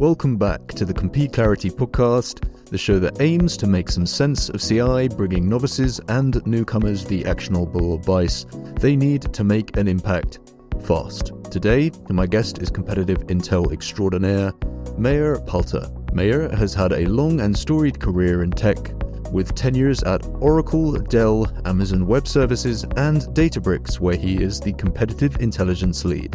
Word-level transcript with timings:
Welcome 0.00 0.36
back 0.38 0.66
to 0.70 0.84
the 0.84 0.92
Compete 0.92 1.32
Clarity 1.32 1.70
podcast, 1.70 2.64
the 2.68 2.76
show 2.76 2.98
that 2.98 3.20
aims 3.20 3.56
to 3.58 3.68
make 3.68 3.88
some 3.88 4.06
sense 4.06 4.48
of 4.48 4.60
CI, 4.60 5.06
bringing 5.06 5.48
novices 5.48 6.00
and 6.08 6.44
newcomers 6.44 7.04
the 7.04 7.24
actionable 7.24 7.94
advice 7.94 8.44
they 8.80 8.96
need 8.96 9.32
to 9.32 9.44
make 9.44 9.76
an 9.76 9.86
impact 9.86 10.40
fast. 10.84 11.30
Today, 11.48 11.92
my 12.08 12.26
guest 12.26 12.58
is 12.58 12.70
competitive 12.70 13.18
intel 13.28 13.72
extraordinaire, 13.72 14.50
Mayur 14.98 15.46
Palta. 15.46 15.88
Mayur 16.10 16.52
has 16.52 16.74
had 16.74 16.92
a 16.92 17.06
long 17.06 17.40
and 17.40 17.56
storied 17.56 18.00
career 18.00 18.42
in 18.42 18.50
tech, 18.50 18.92
with 19.30 19.54
tenures 19.54 20.02
at 20.02 20.26
Oracle, 20.40 20.92
Dell, 20.92 21.46
Amazon 21.66 22.04
Web 22.08 22.26
Services, 22.26 22.82
and 22.96 23.22
Databricks, 23.32 24.00
where 24.00 24.16
he 24.16 24.42
is 24.42 24.58
the 24.58 24.72
competitive 24.72 25.36
intelligence 25.40 26.04
lead. 26.04 26.34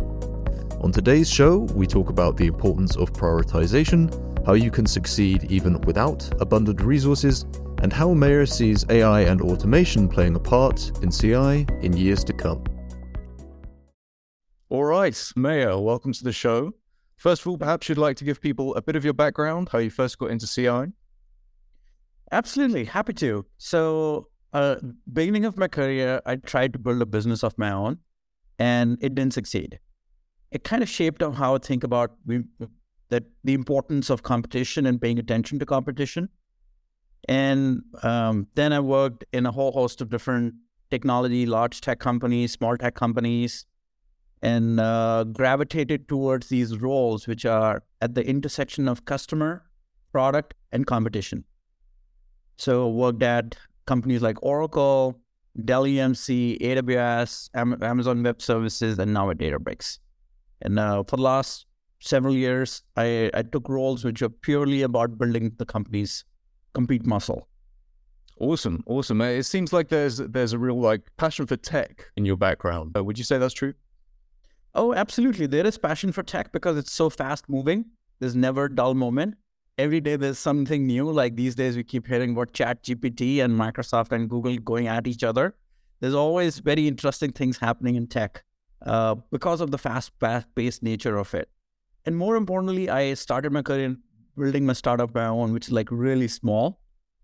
On 0.81 0.93
today's 0.93 1.29
show, 1.29 1.57
we 1.75 1.85
talk 1.85 2.09
about 2.09 2.37
the 2.37 2.47
importance 2.47 2.95
of 2.95 3.11
prioritization, 3.11 4.45
how 4.45 4.53
you 4.53 4.71
can 4.71 4.85
succeed 4.85 5.51
even 5.51 5.81
without 5.81 6.31
abundant 6.39 6.79
resources, 6.79 7.43
and 7.79 7.91
how 7.91 8.13
Mayur 8.13 8.47
sees 8.47 8.85
AI 8.89 9.23
and 9.23 9.41
automation 9.41 10.07
playing 10.07 10.37
a 10.37 10.39
part 10.39 10.89
in 11.03 11.11
CI 11.11 11.67
in 11.81 11.97
years 11.97 12.23
to 12.23 12.31
come. 12.31 12.63
All 14.69 14.85
right, 14.85 15.11
Mayur, 15.35 15.83
welcome 15.83 16.13
to 16.13 16.23
the 16.23 16.31
show. 16.31 16.71
First 17.17 17.41
of 17.41 17.47
all, 17.47 17.57
perhaps 17.57 17.89
you'd 17.89 17.97
like 17.97 18.15
to 18.15 18.23
give 18.23 18.39
people 18.39 18.73
a 18.75 18.81
bit 18.81 18.95
of 18.95 19.03
your 19.03 19.13
background, 19.13 19.67
how 19.73 19.79
you 19.79 19.89
first 19.89 20.17
got 20.17 20.31
into 20.31 20.47
CI. 20.47 20.93
Absolutely, 22.31 22.85
happy 22.85 23.11
to. 23.15 23.45
So, 23.57 24.29
uh, 24.53 24.77
beginning 25.11 25.43
of 25.43 25.57
my 25.57 25.67
career, 25.67 26.21
I 26.25 26.37
tried 26.37 26.71
to 26.71 26.79
build 26.79 27.01
a 27.01 27.05
business 27.05 27.43
of 27.43 27.57
my 27.57 27.69
own, 27.69 27.97
and 28.57 28.97
it 29.01 29.13
didn't 29.13 29.33
succeed 29.33 29.79
it 30.51 30.63
kind 30.63 30.81
of 30.81 30.89
shaped 30.89 31.21
on 31.21 31.33
how 31.33 31.55
I 31.55 31.57
think 31.59 31.83
about 31.83 32.11
we, 32.25 32.43
that 33.09 33.23
the 33.43 33.53
importance 33.53 34.09
of 34.09 34.23
competition 34.23 34.85
and 34.85 35.01
paying 35.01 35.19
attention 35.19 35.59
to 35.59 35.65
competition. 35.65 36.29
And 37.27 37.83
um, 38.01 38.47
then 38.55 38.73
I 38.73 38.79
worked 38.79 39.25
in 39.33 39.45
a 39.45 39.51
whole 39.51 39.71
host 39.71 40.01
of 40.01 40.09
different 40.09 40.53
technology, 40.89 41.45
large 41.45 41.81
tech 41.81 41.99
companies, 41.99 42.53
small 42.53 42.77
tech 42.77 42.95
companies, 42.95 43.65
and 44.41 44.79
uh, 44.79 45.25
gravitated 45.25 46.07
towards 46.07 46.47
these 46.47 46.77
roles, 46.77 47.27
which 47.27 47.45
are 47.45 47.83
at 48.01 48.15
the 48.15 48.25
intersection 48.25 48.87
of 48.87 49.05
customer, 49.05 49.63
product, 50.11 50.53
and 50.71 50.87
competition. 50.87 51.43
So 52.57 52.89
worked 52.89 53.21
at 53.21 53.57
companies 53.85 54.21
like 54.21 54.41
Oracle, 54.41 55.19
Dell 55.65 55.83
EMC, 55.83 56.59
AWS, 56.61 57.49
Amazon 57.53 58.23
Web 58.23 58.41
Services, 58.41 58.97
and 58.97 59.13
now 59.13 59.29
at 59.29 59.37
Databricks. 59.37 59.99
And 60.61 60.79
uh, 60.79 61.03
for 61.03 61.17
the 61.17 61.23
last 61.23 61.65
several 61.99 62.33
years, 62.33 62.83
I, 62.95 63.29
I 63.33 63.43
took 63.43 63.69
roles 63.69 64.03
which 64.03 64.21
are 64.21 64.29
purely 64.29 64.81
about 64.81 65.17
building 65.17 65.51
the 65.57 65.65
company's 65.65 66.25
compete 66.73 67.05
muscle. 67.05 67.47
Awesome, 68.39 68.83
awesome. 68.87 69.21
It 69.21 69.43
seems 69.43 69.73
like 69.73 69.89
there's 69.89 70.17
there's 70.17 70.53
a 70.53 70.57
real 70.57 70.79
like 70.79 71.01
passion 71.17 71.45
for 71.45 71.57
tech 71.57 72.05
in 72.15 72.25
your 72.25 72.37
background. 72.37 72.95
Uh, 72.95 73.03
would 73.03 73.17
you 73.17 73.25
say 73.25 73.37
that's 73.37 73.53
true? 73.53 73.73
Oh, 74.75 74.93
absolutely. 74.93 75.45
There 75.45 75.65
is 75.65 75.77
passion 75.77 76.11
for 76.11 76.23
tech 76.23 76.53
because 76.53 76.77
it's 76.77 76.91
so 76.91 77.09
fast 77.09 77.49
moving. 77.49 77.85
There's 78.19 78.35
never 78.35 78.65
a 78.65 78.73
dull 78.73 78.93
moment. 78.93 79.35
Every 79.77 79.99
day 79.99 80.15
there's 80.15 80.39
something 80.39 80.85
new. 80.85 81.09
Like 81.11 81.35
these 81.35 81.55
days, 81.55 81.75
we 81.75 81.83
keep 81.83 82.05
hearing 82.07 82.31
about 82.31 82.53
Chat 82.53 82.83
GPT 82.83 83.43
and 83.43 83.57
Microsoft 83.57 84.11
and 84.11 84.29
Google 84.29 84.57
going 84.57 84.87
at 84.87 85.07
each 85.07 85.23
other. 85.23 85.55
There's 85.99 86.13
always 86.13 86.59
very 86.59 86.87
interesting 86.87 87.31
things 87.31 87.57
happening 87.57 87.95
in 87.95 88.07
tech. 88.07 88.43
Uh, 88.85 89.15
because 89.31 89.59
of 89.59 89.71
the 89.71 89.77
fast 89.77 90.11
paced 90.55 90.83
nature 90.83 91.17
of 91.17 91.33
it. 91.33 91.49
And 92.05 92.15
more 92.15 92.37
importantly, 92.37 92.89
I 92.89 93.13
started 93.13 93.51
my 93.51 93.61
career 93.61 93.85
in 93.85 93.97
building 94.37 94.65
my 94.65 94.73
startup 94.73 95.13
my 95.13 95.25
own, 95.25 95.51
which 95.51 95.67
is 95.67 95.73
like 95.73 95.89
really 95.91 96.29
small. 96.29 96.79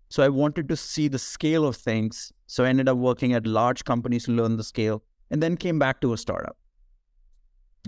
So 0.08 0.22
I 0.22 0.28
wanted 0.28 0.68
to 0.68 0.76
see 0.76 1.08
the 1.08 1.18
scale 1.18 1.66
of 1.66 1.76
things. 1.76 2.32
So 2.46 2.64
I 2.64 2.68
ended 2.68 2.88
up 2.88 2.98
working 2.98 3.32
at 3.32 3.46
large 3.46 3.84
companies 3.84 4.24
to 4.24 4.32
learn 4.32 4.56
the 4.56 4.64
scale 4.64 5.02
and 5.30 5.42
then 5.42 5.56
came 5.56 5.78
back 5.78 6.00
to 6.02 6.12
a 6.12 6.18
startup. 6.18 6.56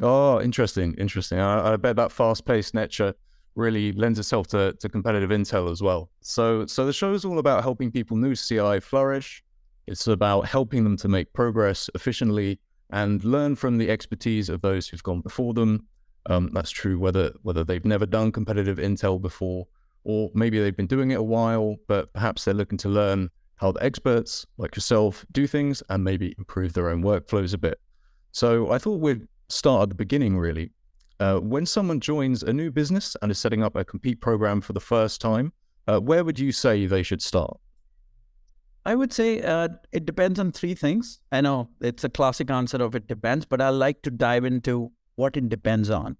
Oh, 0.01 0.41
interesting. 0.41 0.95
Interesting. 0.95 1.39
I, 1.39 1.73
I 1.73 1.77
bet 1.77 1.97
that 1.97 2.11
fast 2.11 2.47
paced 2.47 2.75
nature 2.75 3.15
really 3.55 3.93
lends 3.93 4.19
itself 4.19 4.47
to, 4.49 4.73
to 4.81 4.89
competitive 4.89 5.31
intel 5.31 5.71
as 5.71 5.83
well. 5.83 6.11
So, 6.21 6.67
so 6.67 6.87
the 6.87 6.93
show 6.93 7.13
is 7.13 7.25
all 7.25 7.39
about 7.39 7.63
helping 7.63 7.91
people 7.91 8.17
new 8.17 8.35
CI 8.35 8.81
flourish. 8.81 9.43
It's 9.87 10.07
about 10.07 10.47
helping 10.47 10.85
them 10.85 10.97
to 10.99 11.09
make 11.09 11.33
progress 11.33 11.91
efficiently 11.95 12.61
and 12.91 13.23
learn 13.25 13.57
from 13.57 13.79
the 13.79 13.91
expertise 13.91 14.49
of 14.49 14.61
those 14.61 14.89
who've 14.89 15.03
gone 15.03 15.21
before 15.21 15.55
them. 15.55 15.87
Um, 16.27 16.51
that's 16.53 16.71
true 16.71 16.99
whether 16.99 17.33
whether 17.43 17.65
they've 17.65 17.85
never 17.85 18.07
done 18.07 18.33
competitive 18.33 18.79
intel 18.79 19.21
before, 19.21 19.67
or 20.05 20.31
maybe 20.35 20.59
they've 20.59 20.77
been 20.77 20.87
doing 20.87 21.11
it 21.11 21.19
a 21.19 21.23
while, 21.23 21.77
but 21.87 22.13
perhaps 22.13 22.45
they're 22.45 22.55
looking 22.55 22.79
to 22.79 22.89
learn 22.89 23.31
how 23.57 23.73
the 23.73 23.83
experts 23.83 24.47
like 24.57 24.77
yourself 24.77 25.27
do 25.33 25.47
things 25.47 25.83
and 25.89 26.05
maybe 26.05 26.35
improve 26.39 26.73
their 26.73 26.89
own 26.89 27.03
workflows 27.03 27.55
a 27.55 27.59
bit. 27.59 27.79
So 28.33 28.71
I 28.71 28.79
thought 28.79 29.01
we'd 29.01 29.27
start 29.49 29.83
at 29.85 29.89
the 29.89 29.95
beginning, 29.95 30.39
really. 30.39 30.71
Uh, 31.21 31.39
when 31.39 31.67
someone 31.67 31.99
joins 31.99 32.45
a 32.45 32.53
new 32.53 32.71
business 32.71 33.17
and 33.21 33.33
is 33.33 33.39
setting 33.39 33.65
up 33.65 33.75
a 33.75 33.85
compete 33.85 34.21
program 34.21 34.61
for 34.61 34.73
the 34.73 34.81
first 34.81 35.21
time, 35.21 35.53
uh, 35.89 35.99
where 35.99 36.23
would 36.23 36.39
you 36.39 36.53
say 36.53 36.87
they 36.87 37.03
should 37.03 37.21
start? 37.21 37.59
I 38.89 38.95
would 38.95 39.13
say 39.13 39.43
uh, 39.43 39.69
it 39.93 40.07
depends 40.07 40.41
on 40.41 40.51
three 40.51 40.75
things. 40.75 41.21
I 41.31 41.43
know 41.43 41.69
it's 41.83 42.05
a 42.05 42.09
classic 42.09 42.51
answer 42.51 42.79
of 42.83 42.95
it 42.95 43.07
depends, 43.07 43.45
but 43.45 43.61
I 43.61 43.69
like 43.69 44.01
to 44.05 44.11
dive 44.11 44.47
into 44.47 44.91
what 45.17 45.37
it 45.37 45.51
depends 45.51 45.91
on. 45.91 46.17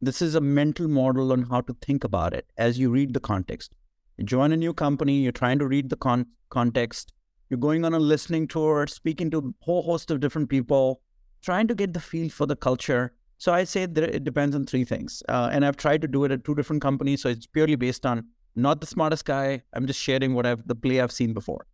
This 0.00 0.22
is 0.22 0.36
a 0.36 0.40
mental 0.40 0.86
model 0.86 1.32
on 1.32 1.42
how 1.42 1.62
to 1.62 1.76
think 1.82 2.04
about 2.04 2.32
it 2.32 2.46
as 2.56 2.78
you 2.78 2.90
read 2.90 3.12
the 3.12 3.18
context. 3.18 3.74
You 4.18 4.24
join 4.24 4.52
a 4.52 4.56
new 4.56 4.72
company, 4.72 5.16
you're 5.16 5.32
trying 5.32 5.58
to 5.58 5.66
read 5.66 5.90
the 5.90 5.96
con- 5.96 6.26
context, 6.48 7.12
you're 7.50 7.58
going 7.58 7.84
on 7.84 7.92
a 7.92 7.98
listening 7.98 8.46
tour, 8.46 8.86
speaking 8.86 9.28
to 9.32 9.38
a 9.38 9.64
whole 9.64 9.82
host 9.82 10.12
of 10.12 10.20
different 10.20 10.48
people, 10.48 11.00
trying 11.40 11.66
to 11.66 11.74
get 11.74 11.92
the 11.92 11.98
feel 11.98 12.30
for 12.30 12.46
the 12.46 12.54
culture. 12.54 13.14
So 13.38 13.52
I 13.52 13.64
say 13.64 13.86
that 13.86 14.14
it 14.14 14.22
depends 14.22 14.54
on 14.54 14.64
three 14.66 14.84
things. 14.84 15.24
Uh, 15.28 15.50
and 15.52 15.64
I've 15.64 15.76
tried 15.76 16.02
to 16.02 16.06
do 16.06 16.22
it 16.22 16.30
at 16.30 16.44
two 16.44 16.54
different 16.54 16.82
companies. 16.82 17.22
So 17.22 17.30
it's 17.30 17.48
purely 17.48 17.74
based 17.74 18.06
on 18.06 18.28
not 18.54 18.80
the 18.80 18.86
smartest 18.86 19.24
guy. 19.24 19.62
I'm 19.72 19.88
just 19.88 19.98
sharing 19.98 20.34
what 20.34 20.46
I've 20.46 20.64
the 20.68 20.76
play 20.76 21.00
I've 21.00 21.10
seen 21.10 21.32
before. 21.32 21.66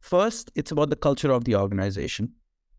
First, 0.00 0.50
it's 0.54 0.70
about 0.70 0.90
the 0.90 0.96
culture 0.96 1.30
of 1.30 1.44
the 1.44 1.56
organization. 1.56 2.32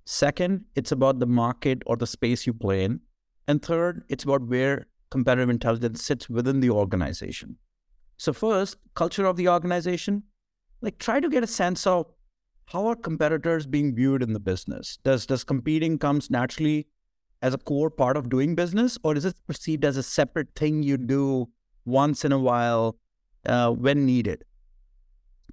Second, 0.06 0.66
it's 0.76 0.92
about 0.92 1.20
the 1.20 1.28
market 1.28 1.84
or 1.86 1.96
the 1.96 2.08
space 2.08 2.46
you 2.48 2.54
play 2.54 2.84
in. 2.84 3.00
And 3.48 3.62
third, 3.62 4.04
it's 4.10 4.24
about 4.24 4.48
where 4.48 4.88
competitive 5.10 5.50
intelligence 5.50 6.04
sits 6.04 6.30
within 6.30 6.60
the 6.60 6.70
organization. 6.70 7.58
So, 8.18 8.34
first, 8.34 8.78
culture 8.96 9.26
of 9.26 9.36
the 9.36 9.50
organization. 9.50 10.24
Like, 10.82 10.98
try 10.98 11.20
to 11.20 11.30
get 11.30 11.44
a 11.44 11.48
sense 11.48 11.86
of 11.86 12.08
how 12.66 12.88
are 12.88 12.96
competitors 12.96 13.68
being 13.68 13.94
viewed 13.94 14.24
in 14.24 14.34
the 14.34 14.40
business? 14.40 14.98
Does 15.04 15.26
does 15.26 15.44
competing 15.44 15.98
comes 15.98 16.30
naturally 16.32 16.88
as 17.42 17.54
a 17.54 17.58
core 17.58 17.90
part 17.90 18.18
of 18.18 18.30
doing 18.30 18.56
business, 18.56 18.98
or 19.04 19.16
is 19.16 19.26
it 19.26 19.36
perceived 19.48 19.84
as 19.84 19.98
a 19.98 20.04
separate 20.04 20.56
thing 20.56 20.82
you 20.82 20.98
do 20.98 21.50
once 21.86 22.24
in 22.24 22.32
a 22.32 22.40
while 22.40 22.98
uh, 23.46 23.72
when 23.72 24.06
needed? 24.06 24.44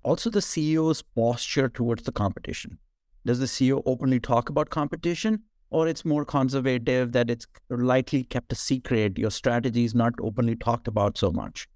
Also, 0.08 0.30
the 0.30 0.40
CEO's 0.40 1.02
posture 1.02 1.68
towards 1.68 2.04
the 2.04 2.12
competition. 2.12 2.78
Does 3.26 3.40
the 3.40 3.44
CEO 3.44 3.82
openly 3.84 4.18
talk 4.18 4.48
about 4.48 4.70
competition, 4.70 5.42
or 5.68 5.86
it's 5.86 6.02
more 6.02 6.24
conservative 6.24 7.12
that 7.12 7.28
it's 7.28 7.46
lightly 7.68 8.24
kept 8.24 8.50
a 8.50 8.54
secret? 8.54 9.18
Your 9.18 9.30
strategy 9.30 9.84
is 9.84 9.94
not 9.94 10.14
openly 10.22 10.56
talked 10.56 10.88
about 10.88 11.18
so 11.18 11.30
much. 11.30 11.68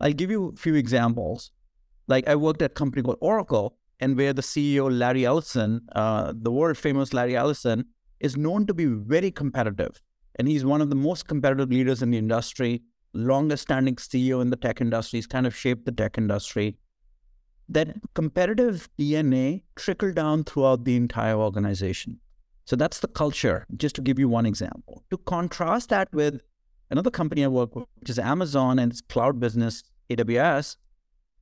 I'll 0.00 0.14
give 0.14 0.30
you 0.30 0.54
a 0.54 0.56
few 0.56 0.76
examples. 0.76 1.50
Like 2.06 2.26
I 2.26 2.36
worked 2.36 2.62
at 2.62 2.70
a 2.70 2.74
company 2.74 3.02
called 3.02 3.18
Oracle, 3.20 3.76
and 4.00 4.16
where 4.16 4.32
the 4.32 4.40
CEO 4.40 4.90
Larry 4.90 5.26
Ellison, 5.26 5.82
uh, 5.94 6.32
the 6.34 6.50
world 6.50 6.78
famous 6.78 7.12
Larry 7.12 7.36
Ellison, 7.36 7.84
is 8.18 8.34
known 8.34 8.66
to 8.66 8.72
be 8.72 8.86
very 8.86 9.30
competitive, 9.30 10.00
and 10.36 10.48
he's 10.48 10.64
one 10.64 10.80
of 10.80 10.88
the 10.88 10.96
most 10.96 11.28
competitive 11.28 11.68
leaders 11.68 12.00
in 12.00 12.12
the 12.12 12.16
industry. 12.16 12.82
Longest 13.12 13.64
standing 13.64 13.96
CEO 13.96 14.40
in 14.40 14.48
the 14.48 14.56
tech 14.56 14.80
industry. 14.80 15.18
He's 15.18 15.26
kind 15.26 15.46
of 15.46 15.54
shaped 15.54 15.84
the 15.84 15.92
tech 15.92 16.16
industry 16.16 16.78
that 17.68 17.96
competitive 18.14 18.88
DNA 18.98 19.62
trickle 19.76 20.12
down 20.12 20.44
throughout 20.44 20.84
the 20.84 20.96
entire 20.96 21.36
organization. 21.36 22.20
So 22.66 22.76
that's 22.76 23.00
the 23.00 23.08
culture, 23.08 23.66
just 23.76 23.94
to 23.96 24.02
give 24.02 24.18
you 24.18 24.28
one 24.28 24.46
example. 24.46 25.04
To 25.10 25.18
contrast 25.18 25.90
that 25.90 26.12
with 26.12 26.40
another 26.90 27.10
company 27.10 27.44
I 27.44 27.48
work 27.48 27.74
with, 27.74 27.86
which 27.96 28.10
is 28.10 28.18
Amazon 28.18 28.78
and 28.78 28.92
its 28.92 29.00
cloud 29.00 29.38
business, 29.38 29.82
AWS, 30.10 30.76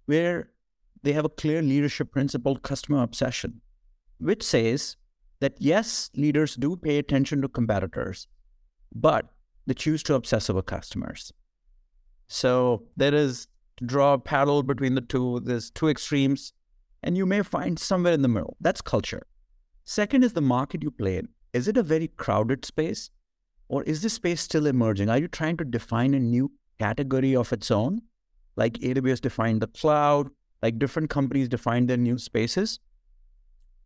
where 0.06 0.50
they 1.02 1.12
have 1.12 1.24
a 1.24 1.28
clear 1.28 1.62
leadership 1.62 2.12
principle, 2.12 2.56
customer 2.56 3.02
obsession, 3.02 3.60
which 4.18 4.42
says 4.42 4.96
that 5.40 5.54
yes, 5.58 6.10
leaders 6.16 6.54
do 6.56 6.76
pay 6.76 6.98
attention 6.98 7.42
to 7.42 7.48
competitors, 7.48 8.28
but 8.94 9.26
they 9.66 9.74
choose 9.74 10.02
to 10.04 10.14
obsess 10.14 10.48
over 10.50 10.62
customers. 10.62 11.32
So 12.28 12.84
there 12.96 13.14
is 13.14 13.48
draw 13.86 14.14
a 14.14 14.18
parallel 14.18 14.62
between 14.62 14.94
the 14.94 15.00
two. 15.00 15.40
There's 15.40 15.70
two 15.70 15.88
extremes, 15.88 16.52
and 17.02 17.16
you 17.16 17.26
may 17.26 17.42
find 17.42 17.78
somewhere 17.78 18.12
in 18.12 18.22
the 18.22 18.28
middle. 18.28 18.56
That's 18.60 18.80
culture. 18.80 19.26
Second 19.84 20.24
is 20.24 20.32
the 20.32 20.40
market 20.40 20.82
you 20.82 20.90
play 20.90 21.18
in. 21.18 21.28
Is 21.52 21.68
it 21.68 21.76
a 21.76 21.82
very 21.82 22.08
crowded 22.08 22.64
space, 22.64 23.10
or 23.68 23.82
is 23.82 24.02
this 24.02 24.14
space 24.14 24.40
still 24.40 24.66
emerging? 24.66 25.08
Are 25.08 25.18
you 25.18 25.28
trying 25.28 25.56
to 25.58 25.64
define 25.64 26.14
a 26.14 26.20
new 26.20 26.52
category 26.78 27.34
of 27.36 27.52
its 27.52 27.70
own, 27.70 28.02
like 28.56 28.74
AWS 28.74 29.20
defined 29.20 29.60
the 29.60 29.66
cloud, 29.66 30.30
like 30.62 30.78
different 30.78 31.10
companies 31.10 31.48
define 31.48 31.86
their 31.86 31.96
new 31.96 32.18
spaces? 32.18 32.78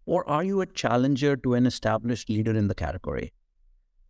Or 0.04 0.28
are 0.28 0.44
you 0.44 0.60
a 0.60 0.66
challenger 0.66 1.37
to 1.37 1.54
an 1.54 1.66
established 1.66 2.31
leader 2.31 2.56
in 2.56 2.69
the 2.69 2.75
category? 2.75 3.32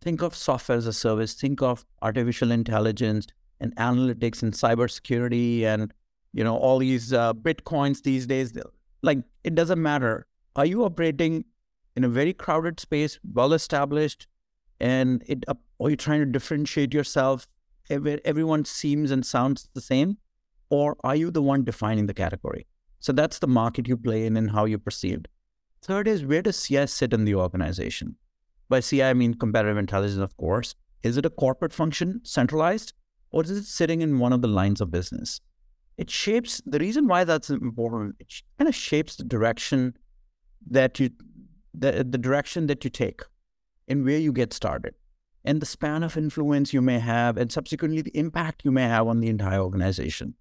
Think 0.01 0.21
of 0.21 0.35
software 0.35 0.77
as 0.77 0.85
a 0.85 0.93
service, 0.93 1.33
think 1.33 1.61
of 1.61 1.85
artificial 2.01 2.51
intelligence 2.51 3.27
and 3.59 3.75
analytics 3.75 4.43
and 4.43 4.53
cybersecurity 4.53 5.63
and 5.63 5.93
you 6.33 6.43
know 6.43 6.55
all 6.57 6.79
these 6.79 7.13
uh, 7.13 7.33
bitcoins 7.33 8.03
these 8.03 8.27
days 8.27 8.53
like 9.01 9.19
it 9.43 9.55
doesn't 9.55 9.81
matter. 9.81 10.25
Are 10.55 10.65
you 10.65 10.83
operating 10.83 11.45
in 11.95 12.03
a 12.03 12.09
very 12.09 12.33
crowded 12.33 12.79
space 12.79 13.19
well 13.33 13.53
established 13.53 14.27
and 14.79 15.23
it 15.27 15.43
uh, 15.47 15.53
are 15.79 15.89
you 15.89 15.95
trying 15.95 16.19
to 16.19 16.25
differentiate 16.25 16.93
yourself? 16.93 17.47
Everyone 17.89 18.65
seems 18.65 19.11
and 19.11 19.25
sounds 19.25 19.69
the 19.73 19.81
same 19.81 20.17
or 20.69 20.97
are 21.03 21.15
you 21.15 21.31
the 21.31 21.41
one 21.41 21.63
defining 21.63 22.07
the 22.07 22.13
category? 22.13 22.67
So 22.99 23.13
that's 23.13 23.39
the 23.39 23.47
market 23.47 23.87
you 23.87 23.95
play 23.95 24.25
in 24.25 24.35
and 24.35 24.51
how 24.51 24.65
you're 24.65 24.79
perceived. 24.79 25.27
Third 25.81 26.07
is 26.07 26.25
where 26.25 26.41
does 26.41 26.61
ci 26.61 26.85
sit 26.87 27.13
in 27.13 27.25
the 27.25 27.35
organization? 27.35 28.15
By 28.69 28.81
ci 28.81 29.01
i 29.03 29.13
mean 29.13 29.35
competitive 29.35 29.77
intelligence 29.77 30.21
of 30.21 30.35
course. 30.37 30.75
Is 31.03 31.15
it 31.15 31.25
a 31.25 31.29
corporate 31.29 31.73
function 31.73 32.21
centralized 32.23 32.93
or 33.31 33.43
is 33.43 33.51
it 33.51 33.65
sitting 33.65 34.01
in 34.01 34.19
one 34.19 34.33
of 34.33 34.41
the 34.41 34.47
lines 34.47 34.81
of 34.81 34.91
business? 34.91 35.41
It 35.97 36.09
shapes 36.09 36.61
the 36.65 36.79
reason 36.79 37.07
why 37.07 37.23
that's 37.23 37.49
important 37.49 38.15
it 38.19 38.33
kind 38.57 38.67
of 38.67 38.75
shapes 38.75 39.15
the 39.15 39.23
direction 39.23 39.95
that 40.69 40.99
you 40.99 41.09
the, 41.73 42.05
the 42.07 42.17
direction 42.17 42.67
that 42.67 42.83
you 42.83 42.89
take 42.89 43.21
and 43.87 44.05
where 44.05 44.17
you 44.17 44.31
get 44.31 44.53
started 44.53 44.93
and 45.43 45.61
the 45.61 45.65
span 45.65 46.03
of 46.03 46.17
influence 46.17 46.73
you 46.73 46.81
may 46.81 46.99
have 46.99 47.37
and 47.37 47.51
subsequently 47.51 48.01
the 48.01 48.15
impact 48.17 48.63
you 48.63 48.71
may 48.71 48.83
have 48.83 49.07
on 49.07 49.19
the 49.19 49.27
entire 49.27 49.59
organization. 49.59 50.33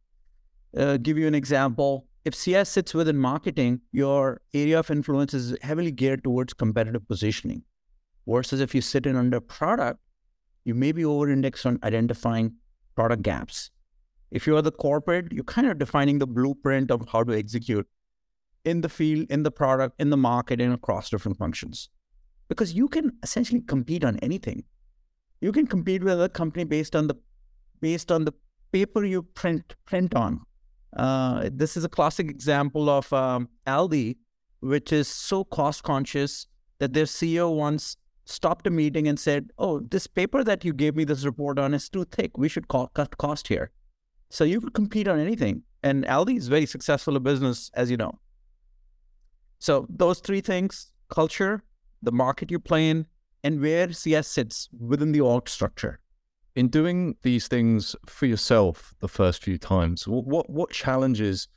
Uh, 0.76 0.96
give 0.96 1.16
you 1.16 1.26
an 1.26 1.34
example. 1.34 2.06
If 2.24 2.34
cs 2.34 2.68
sits 2.68 2.92
within 2.92 3.16
marketing 3.16 3.80
your 3.92 4.40
area 4.52 4.78
of 4.78 4.90
influence 4.90 5.32
is 5.32 5.56
heavily 5.62 5.92
geared 5.92 6.24
towards 6.24 6.52
competitive 6.52 7.06
positioning 7.06 7.62
versus 8.26 8.60
if 8.60 8.74
you 8.74 8.80
sit 8.80 9.06
in 9.06 9.16
under 9.16 9.40
product 9.40 10.00
you 10.64 10.74
may 10.74 10.90
be 10.90 11.04
over 11.04 11.30
indexed 11.30 11.64
on 11.64 11.78
identifying 11.84 12.52
product 12.96 13.22
gaps 13.22 13.70
if 14.30 14.46
you 14.46 14.56
are 14.56 14.62
the 14.62 14.72
corporate, 14.72 15.32
you're 15.32 15.44
kind 15.44 15.66
of 15.68 15.78
defining 15.78 16.18
the 16.18 16.26
blueprint 16.26 16.90
of 16.90 17.08
how 17.10 17.22
to 17.22 17.36
execute 17.36 17.86
in 18.64 18.80
the 18.80 18.88
field, 18.88 19.26
in 19.30 19.44
the 19.44 19.50
product, 19.50 19.94
in 20.00 20.10
the 20.10 20.16
market, 20.16 20.60
and 20.60 20.74
across 20.74 21.10
different 21.10 21.38
functions. 21.38 21.88
Because 22.48 22.72
you 22.72 22.88
can 22.88 23.12
essentially 23.22 23.60
compete 23.60 24.04
on 24.04 24.18
anything. 24.18 24.64
You 25.40 25.52
can 25.52 25.66
compete 25.66 26.02
with 26.02 26.20
a 26.20 26.28
company 26.28 26.64
based 26.64 26.96
on 26.96 27.06
the 27.06 27.14
based 27.80 28.10
on 28.10 28.24
the 28.24 28.32
paper 28.72 29.04
you 29.04 29.22
print 29.22 29.74
print 29.84 30.14
on. 30.14 30.40
Uh, 30.96 31.50
this 31.52 31.76
is 31.76 31.84
a 31.84 31.88
classic 31.88 32.28
example 32.28 32.88
of 32.88 33.12
um, 33.12 33.48
Aldi, 33.66 34.16
which 34.60 34.92
is 34.92 35.08
so 35.08 35.44
cost 35.44 35.82
conscious 35.82 36.46
that 36.78 36.94
their 36.94 37.04
CEO 37.04 37.54
once 37.54 37.96
stopped 38.26 38.66
a 38.66 38.70
meeting 38.70 39.08
and 39.08 39.18
said, 39.18 39.50
"Oh, 39.56 39.80
this 39.80 40.06
paper 40.06 40.44
that 40.44 40.64
you 40.64 40.74
gave 40.74 40.94
me 40.94 41.04
this 41.04 41.24
report 41.24 41.58
on 41.58 41.72
is 41.72 41.88
too 41.88 42.04
thick. 42.04 42.36
We 42.36 42.48
should 42.48 42.68
cut 42.68 43.16
cost 43.16 43.48
here." 43.48 43.70
So 44.28 44.44
you 44.44 44.60
could 44.60 44.74
compete 44.74 45.08
on 45.08 45.18
anything. 45.18 45.62
And 45.82 46.04
Aldi 46.04 46.36
is 46.36 46.48
very 46.48 46.66
successful 46.66 47.16
a 47.16 47.20
business, 47.20 47.70
as 47.74 47.90
you 47.90 47.96
know. 47.96 48.18
So 49.58 49.86
those 49.88 50.20
three 50.20 50.40
things 50.40 50.92
culture, 51.08 51.62
the 52.02 52.12
market 52.12 52.50
you 52.50 52.58
play 52.58 52.90
in, 52.90 53.06
and 53.44 53.60
where 53.60 53.92
CS 53.92 54.26
sits 54.26 54.68
within 54.76 55.12
the 55.12 55.20
org 55.20 55.48
structure. 55.48 56.00
In 56.56 56.68
doing 56.68 57.16
these 57.22 57.48
things 57.48 57.94
for 58.06 58.26
yourself 58.26 58.94
the 59.00 59.08
first 59.08 59.42
few 59.42 59.58
times, 59.58 60.08
what 60.08 60.50
what 60.50 60.70
challenges 60.70 61.48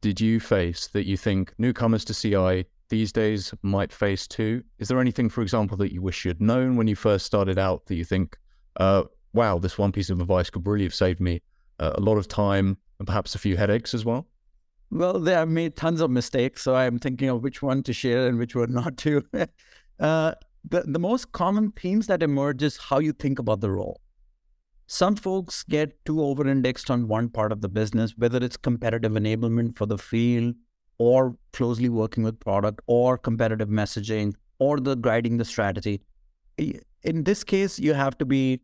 did 0.00 0.20
you 0.20 0.40
face 0.40 0.86
that 0.88 1.06
you 1.06 1.16
think 1.16 1.54
newcomers 1.58 2.04
to 2.06 2.14
CI 2.14 2.66
these 2.90 3.12
days 3.12 3.54
might 3.62 3.92
face 3.92 4.26
too? 4.26 4.62
Is 4.78 4.88
there 4.88 5.00
anything, 5.00 5.28
for 5.28 5.42
example, 5.42 5.76
that 5.78 5.92
you 5.92 6.02
wish 6.02 6.24
you'd 6.24 6.40
known 6.40 6.76
when 6.76 6.86
you 6.86 6.96
first 6.96 7.24
started 7.24 7.58
out 7.58 7.86
that 7.86 7.94
you 7.94 8.04
think, 8.04 8.36
uh, 8.76 9.04
wow, 9.32 9.58
this 9.58 9.78
one 9.78 9.92
piece 9.92 10.10
of 10.10 10.20
advice 10.20 10.50
could 10.50 10.66
really 10.66 10.84
have 10.84 10.94
saved 10.94 11.20
me 11.20 11.40
uh, 11.78 11.92
a 11.94 12.00
lot 12.00 12.18
of 12.18 12.28
time 12.28 12.76
and 12.98 13.06
perhaps 13.06 13.34
a 13.34 13.38
few 13.38 13.56
headaches 13.56 13.94
as 13.94 14.04
well? 14.04 14.26
Well, 14.90 15.20
they 15.20 15.32
have 15.32 15.48
made 15.48 15.76
tons 15.76 16.00
of 16.00 16.10
mistakes, 16.10 16.62
so 16.62 16.74
I'm 16.74 16.98
thinking 16.98 17.28
of 17.28 17.42
which 17.42 17.62
one 17.62 17.82
to 17.84 17.92
share 17.92 18.26
and 18.26 18.38
which 18.38 18.54
one 18.56 18.72
not 18.72 18.96
to. 18.98 19.24
uh, 20.00 20.32
the, 20.68 20.82
the 20.82 20.98
most 20.98 21.32
common 21.32 21.72
themes 21.72 22.08
that 22.08 22.22
emerge 22.22 22.62
is 22.62 22.76
how 22.76 22.98
you 22.98 23.12
think 23.12 23.38
about 23.38 23.60
the 23.60 23.70
role. 23.70 24.00
Some 24.88 25.14
folks 25.14 25.62
get 25.62 26.04
too 26.04 26.20
over 26.20 26.48
indexed 26.48 26.90
on 26.90 27.06
one 27.06 27.28
part 27.28 27.52
of 27.52 27.60
the 27.60 27.68
business, 27.68 28.14
whether 28.18 28.38
it's 28.38 28.56
competitive 28.56 29.12
enablement 29.12 29.78
for 29.78 29.86
the 29.86 29.96
field 29.96 30.56
or 31.00 31.34
closely 31.54 31.88
working 31.88 32.22
with 32.22 32.38
product 32.38 32.80
or 32.86 33.16
competitive 33.16 33.70
messaging 33.70 34.34
or 34.58 34.78
the 34.78 34.94
guiding 34.94 35.38
the 35.38 35.44
strategy. 35.46 36.02
In 36.58 37.24
this 37.24 37.42
case, 37.42 37.78
you 37.78 37.94
have 37.94 38.18
to 38.18 38.26
be 38.26 38.60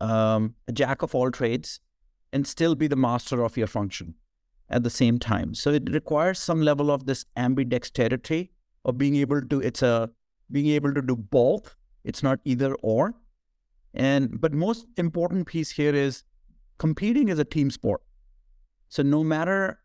um, 0.00 0.54
a 0.68 0.72
jack 0.72 1.02
of 1.02 1.12
all 1.12 1.32
trades 1.32 1.80
and 2.32 2.46
still 2.46 2.76
be 2.76 2.86
the 2.86 2.94
master 2.94 3.42
of 3.42 3.56
your 3.56 3.66
function 3.66 4.14
at 4.70 4.84
the 4.84 4.90
same 4.90 5.18
time. 5.18 5.54
So 5.54 5.70
it 5.70 5.90
requires 5.90 6.38
some 6.38 6.62
level 6.62 6.88
of 6.92 7.04
this 7.04 7.24
ambidexterity 7.36 8.50
of 8.84 8.96
being 8.96 9.16
able 9.16 9.42
to, 9.42 9.60
it's 9.60 9.82
a, 9.82 10.08
being 10.52 10.68
able 10.68 10.94
to 10.94 11.02
do 11.02 11.16
both. 11.16 11.74
It's 12.04 12.22
not 12.22 12.38
either 12.44 12.76
or. 12.76 13.14
And, 13.92 14.40
but 14.40 14.54
most 14.54 14.86
important 14.96 15.48
piece 15.48 15.72
here 15.72 15.94
is 15.94 16.22
competing 16.78 17.28
is 17.28 17.40
a 17.40 17.44
team 17.44 17.72
sport. 17.72 18.02
So 18.88 19.02
no 19.02 19.24
matter 19.24 19.80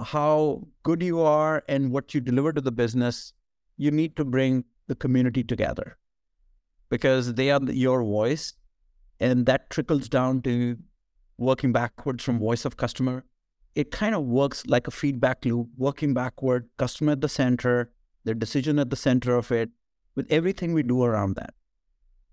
how 0.00 0.66
good 0.82 1.02
you 1.02 1.20
are 1.20 1.62
and 1.68 1.90
what 1.90 2.14
you 2.14 2.20
deliver 2.20 2.52
to 2.52 2.60
the 2.60 2.72
business, 2.72 3.32
you 3.76 3.90
need 3.90 4.16
to 4.16 4.24
bring 4.24 4.64
the 4.86 4.94
community 4.94 5.42
together 5.42 5.96
because 6.88 7.34
they 7.34 7.50
are 7.50 7.60
your 7.64 8.02
voice 8.02 8.54
and 9.20 9.46
that 9.46 9.70
trickles 9.70 10.08
down 10.08 10.42
to 10.42 10.76
working 11.36 11.72
backwards 11.72 12.24
from 12.24 12.38
voice 12.38 12.64
of 12.64 12.76
customer. 12.76 13.24
It 13.74 13.90
kind 13.90 14.14
of 14.14 14.24
works 14.24 14.66
like 14.66 14.86
a 14.86 14.90
feedback 14.90 15.44
loop, 15.44 15.68
working 15.76 16.14
backward, 16.14 16.68
customer 16.78 17.12
at 17.12 17.20
the 17.20 17.28
center, 17.28 17.92
their 18.24 18.34
decision 18.34 18.78
at 18.78 18.90
the 18.90 18.96
center 18.96 19.36
of 19.36 19.52
it, 19.52 19.70
with 20.14 20.26
everything 20.30 20.72
we 20.72 20.82
do 20.82 21.04
around 21.04 21.36
that. 21.36 21.54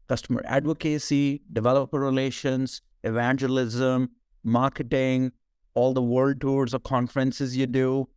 Customer 0.07 0.41
advocacy, 0.45 1.41
developer 1.51 1.99
relations, 1.99 2.81
evangelism, 3.03 4.09
marketing, 4.43 5.31
all 5.75 5.93
the 5.93 6.01
world 6.01 6.41
tours 6.41 6.73
or 6.73 6.79
conferences 6.79 7.55
you 7.55 7.67
do. 7.67 8.07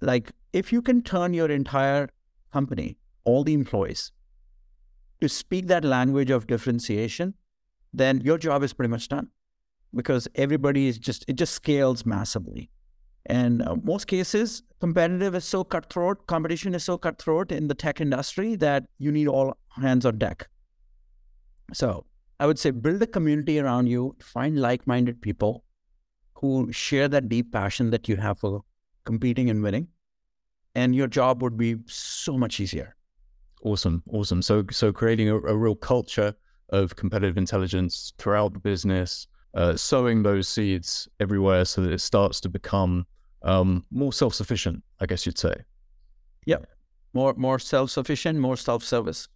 Like, 0.00 0.32
if 0.52 0.72
you 0.72 0.80
can 0.80 1.02
turn 1.02 1.34
your 1.34 1.50
entire 1.50 2.08
company, 2.52 2.96
all 3.24 3.44
the 3.44 3.52
employees, 3.52 4.12
to 5.20 5.28
speak 5.28 5.66
that 5.66 5.84
language 5.84 6.30
of 6.30 6.46
differentiation, 6.46 7.34
then 7.92 8.20
your 8.20 8.38
job 8.38 8.62
is 8.62 8.72
pretty 8.72 8.90
much 8.90 9.08
done. 9.08 9.28
Because 9.94 10.26
everybody 10.34 10.88
is 10.88 10.98
just 10.98 11.24
it 11.28 11.34
just 11.34 11.52
scales 11.52 12.04
massively. 12.04 12.70
And 13.26 13.62
uh, 13.62 13.76
most 13.82 14.06
cases 14.06 14.62
competitive 14.80 15.34
is 15.34 15.44
so 15.44 15.62
cutthroat 15.62 16.26
competition 16.26 16.74
is 16.74 16.84
so 16.84 16.98
cutthroat 16.98 17.52
in 17.52 17.68
the 17.68 17.74
tech 17.74 18.00
industry 18.00 18.56
that 18.56 18.84
you 18.98 19.12
need 19.12 19.28
all 19.28 19.56
hands 19.80 20.04
on 20.04 20.18
deck. 20.18 20.48
So 21.72 22.06
i 22.40 22.46
would 22.46 22.58
say 22.58 22.70
build 22.70 23.00
a 23.00 23.06
community 23.06 23.60
around 23.60 23.86
you 23.86 24.16
find 24.20 24.60
like-minded 24.60 25.20
people 25.22 25.64
who 26.44 26.70
share 26.72 27.08
that 27.08 27.28
deep 27.28 27.50
passion 27.52 27.90
that 27.90 28.08
you 28.08 28.16
have 28.16 28.38
for 28.38 28.60
competing 29.04 29.48
and 29.50 29.62
winning 29.62 29.88
and 30.74 30.94
your 30.94 31.06
job 31.06 31.42
would 31.42 31.56
be 31.56 31.76
so 31.86 32.36
much 32.36 32.60
easier 32.60 32.94
awesome 33.62 34.02
awesome 34.12 34.42
so 34.42 34.64
so 34.70 34.92
creating 34.92 35.30
a, 35.30 35.36
a 35.36 35.56
real 35.56 35.74
culture 35.74 36.34
of 36.68 36.96
competitive 36.96 37.38
intelligence 37.38 38.12
throughout 38.18 38.52
the 38.52 38.58
business 38.58 39.26
uh, 39.54 39.76
sowing 39.76 40.22
those 40.22 40.48
seeds 40.48 41.08
everywhere 41.20 41.64
so 41.64 41.80
that 41.80 41.92
it 41.92 42.00
starts 42.00 42.40
to 42.40 42.48
become 42.48 43.06
um, 43.42 43.84
more 43.90 44.12
self-sufficient, 44.12 44.82
I 45.00 45.06
guess 45.06 45.26
you'd 45.26 45.38
say. 45.38 45.54
Yeah, 46.44 46.58
more 47.12 47.34
more 47.36 47.58
self-sufficient, 47.58 48.38
more 48.38 48.56
self-service. 48.56 49.28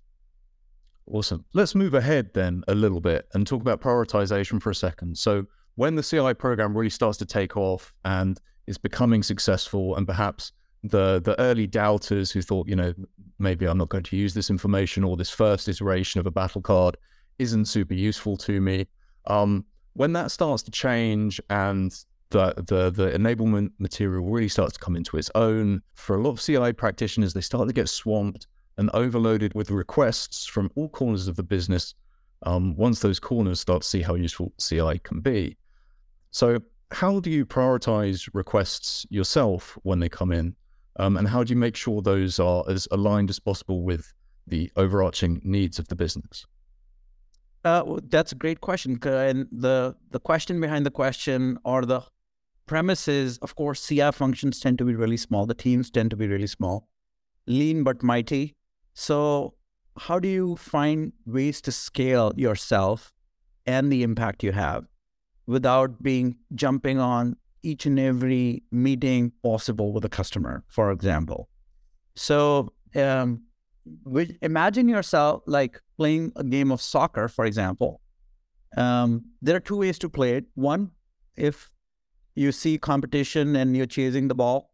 Awesome. 1.07 1.45
Let's 1.55 1.75
move 1.75 1.95
ahead 1.95 2.31
then 2.35 2.65
a 2.69 2.75
little 2.75 3.01
bit 3.01 3.29
and 3.33 3.47
talk 3.47 3.63
about 3.63 3.81
prioritization 3.81 4.61
for 4.61 4.71
a 4.71 4.75
second. 4.75 5.17
So 5.17 5.47
when 5.79 5.95
the 5.95 6.03
CI 6.03 6.35
program 6.35 6.77
really 6.77 6.91
starts 6.91 7.17
to 7.19 7.25
take 7.25 7.57
off 7.57 7.93
and 8.05 8.41
is 8.67 8.77
becoming 8.77 9.23
successful, 9.23 9.95
and 9.95 10.09
perhaps 10.09 10.51
the 10.83 11.21
the 11.25 11.39
early 11.41 11.69
doubters 11.69 12.33
who 12.33 12.43
thought, 12.43 12.67
you 12.67 12.75
know, 12.75 12.93
maybe 13.39 13.65
I'm 13.65 13.79
not 13.79 13.89
going 13.89 14.03
to 14.03 14.17
use 14.17 14.35
this 14.35 14.51
information 14.51 15.05
or 15.05 15.17
this 15.17 15.31
first 15.31 15.69
iteration 15.69 16.19
of 16.19 16.27
a 16.27 16.33
battle 16.33 16.61
card 16.61 16.97
isn't 17.39 17.67
super 17.67 17.95
useful 17.95 18.37
to 18.39 18.61
me. 18.61 18.89
Um, 19.29 19.65
when 19.93 20.13
that 20.15 20.33
starts 20.33 20.65
to 20.65 20.73
change 20.73 21.41
and 21.49 21.93
the, 22.31 22.55
the 22.57 22.91
the 22.91 23.17
enablement 23.17 23.71
material 23.79 24.29
really 24.29 24.49
starts 24.49 24.73
to 24.73 24.81
come 24.81 24.97
into 24.97 25.17
its 25.17 25.31
own 25.37 25.81
for 25.95 26.17
a 26.17 26.21
lot 26.21 26.31
of 26.31 26.41
CI 26.41 26.73
practitioners, 26.73 27.35
they 27.35 27.41
start 27.41 27.69
to 27.69 27.73
get 27.73 27.89
swamped 27.89 28.49
and 28.79 28.91
overloaded 28.95 29.55
with 29.55 29.71
requests 29.71 30.45
from 30.45 30.73
all 30.75 30.89
corners 30.89 31.29
of 31.29 31.37
the 31.37 31.45
business. 31.45 31.95
Um, 32.43 32.75
once 32.75 32.99
those 32.99 33.21
corners 33.21 33.61
start 33.61 33.83
to 33.83 33.89
see 33.89 34.03
how 34.03 34.17
useful 34.17 34.53
CI 34.59 34.99
can 35.05 35.21
be, 35.21 35.57
So, 36.31 36.61
how 36.91 37.21
do 37.21 37.31
you 37.31 37.45
prioritize 37.45 38.29
requests 38.33 39.07
yourself 39.11 39.79
when 39.83 40.01
they 40.01 40.09
come 40.09 40.33
in? 40.33 40.57
Um, 40.99 41.17
and 41.17 41.29
how 41.29 41.45
do 41.45 41.53
you 41.53 41.59
make 41.59 41.77
sure 41.77 42.03
those 42.03 42.41
are 42.41 42.65
as 42.69 42.89
aligned 42.91 43.31
as 43.31 43.39
possible 43.39 43.83
with 43.83 44.13
the 44.47 44.73
overarching 44.77 45.41
needs 45.45 45.79
of 45.79 45.89
the 45.89 45.97
business? 45.97 46.47
Uh, 47.65 48.01
that's 48.09 48.33
a 48.33 48.35
great 48.35 48.61
question. 48.61 48.99
And 49.03 49.47
the, 49.53 49.95
the 50.11 50.21
question 50.21 50.61
behind 50.61 50.87
the 50.87 50.91
question 50.91 51.59
or 51.65 51.85
the 51.85 52.03
premise 52.67 53.09
is, 53.09 53.39
of 53.39 53.55
course, 53.55 53.87
CI 53.87 54.11
functions 54.13 54.61
tend 54.61 54.79
to 54.79 54.85
be 54.85 54.95
really 54.95 55.17
small. 55.17 55.47
The 55.47 55.55
teams 55.55 55.91
tend 55.91 56.11
to 56.11 56.17
be 56.17 56.27
really 56.27 56.47
small, 56.47 56.89
lean 57.47 57.85
but 57.85 58.03
mighty. 58.03 58.55
So, 58.95 59.55
how 59.99 60.19
do 60.19 60.29
you 60.29 60.57
find 60.57 61.13
ways 61.27 61.61
to 61.63 61.73
scale 61.73 62.33
yourself 62.37 63.13
and 63.67 63.93
the 63.93 64.03
impact 64.03 64.43
you 64.43 64.53
have 64.53 64.87
without 65.49 66.01
being 66.03 66.37
jumping 66.55 67.01
on 67.01 67.35
each 67.63 67.87
and 67.87 67.99
every 67.99 68.63
meeting 68.71 69.33
possible 69.43 69.93
with 69.93 70.05
a 70.05 70.09
customer, 70.09 70.63
for 70.69 70.93
example? 70.93 71.49
So, 72.15 72.73
um, 72.95 73.43
imagine 74.43 74.89
yourself 74.89 75.43
like 75.47 75.81
playing 75.97 76.33
a 76.37 76.45
game 76.45 76.71
of 76.71 76.81
soccer, 76.81 77.27
for 77.29 77.47
example. 77.47 78.01
Um, 78.77 79.25
there 79.41 79.57
are 79.57 79.61
two 79.61 79.79
ways 79.79 79.99
to 80.01 80.11
play 80.11 80.35
it. 80.35 80.45
One, 80.55 80.91
if 81.37 81.71
you 82.35 82.53
see 82.53 82.77
competition 82.77 83.57
and 83.57 83.77
you're 83.77 83.87
chasing 83.87 84.29
the 84.29 84.35
ball, 84.35 84.71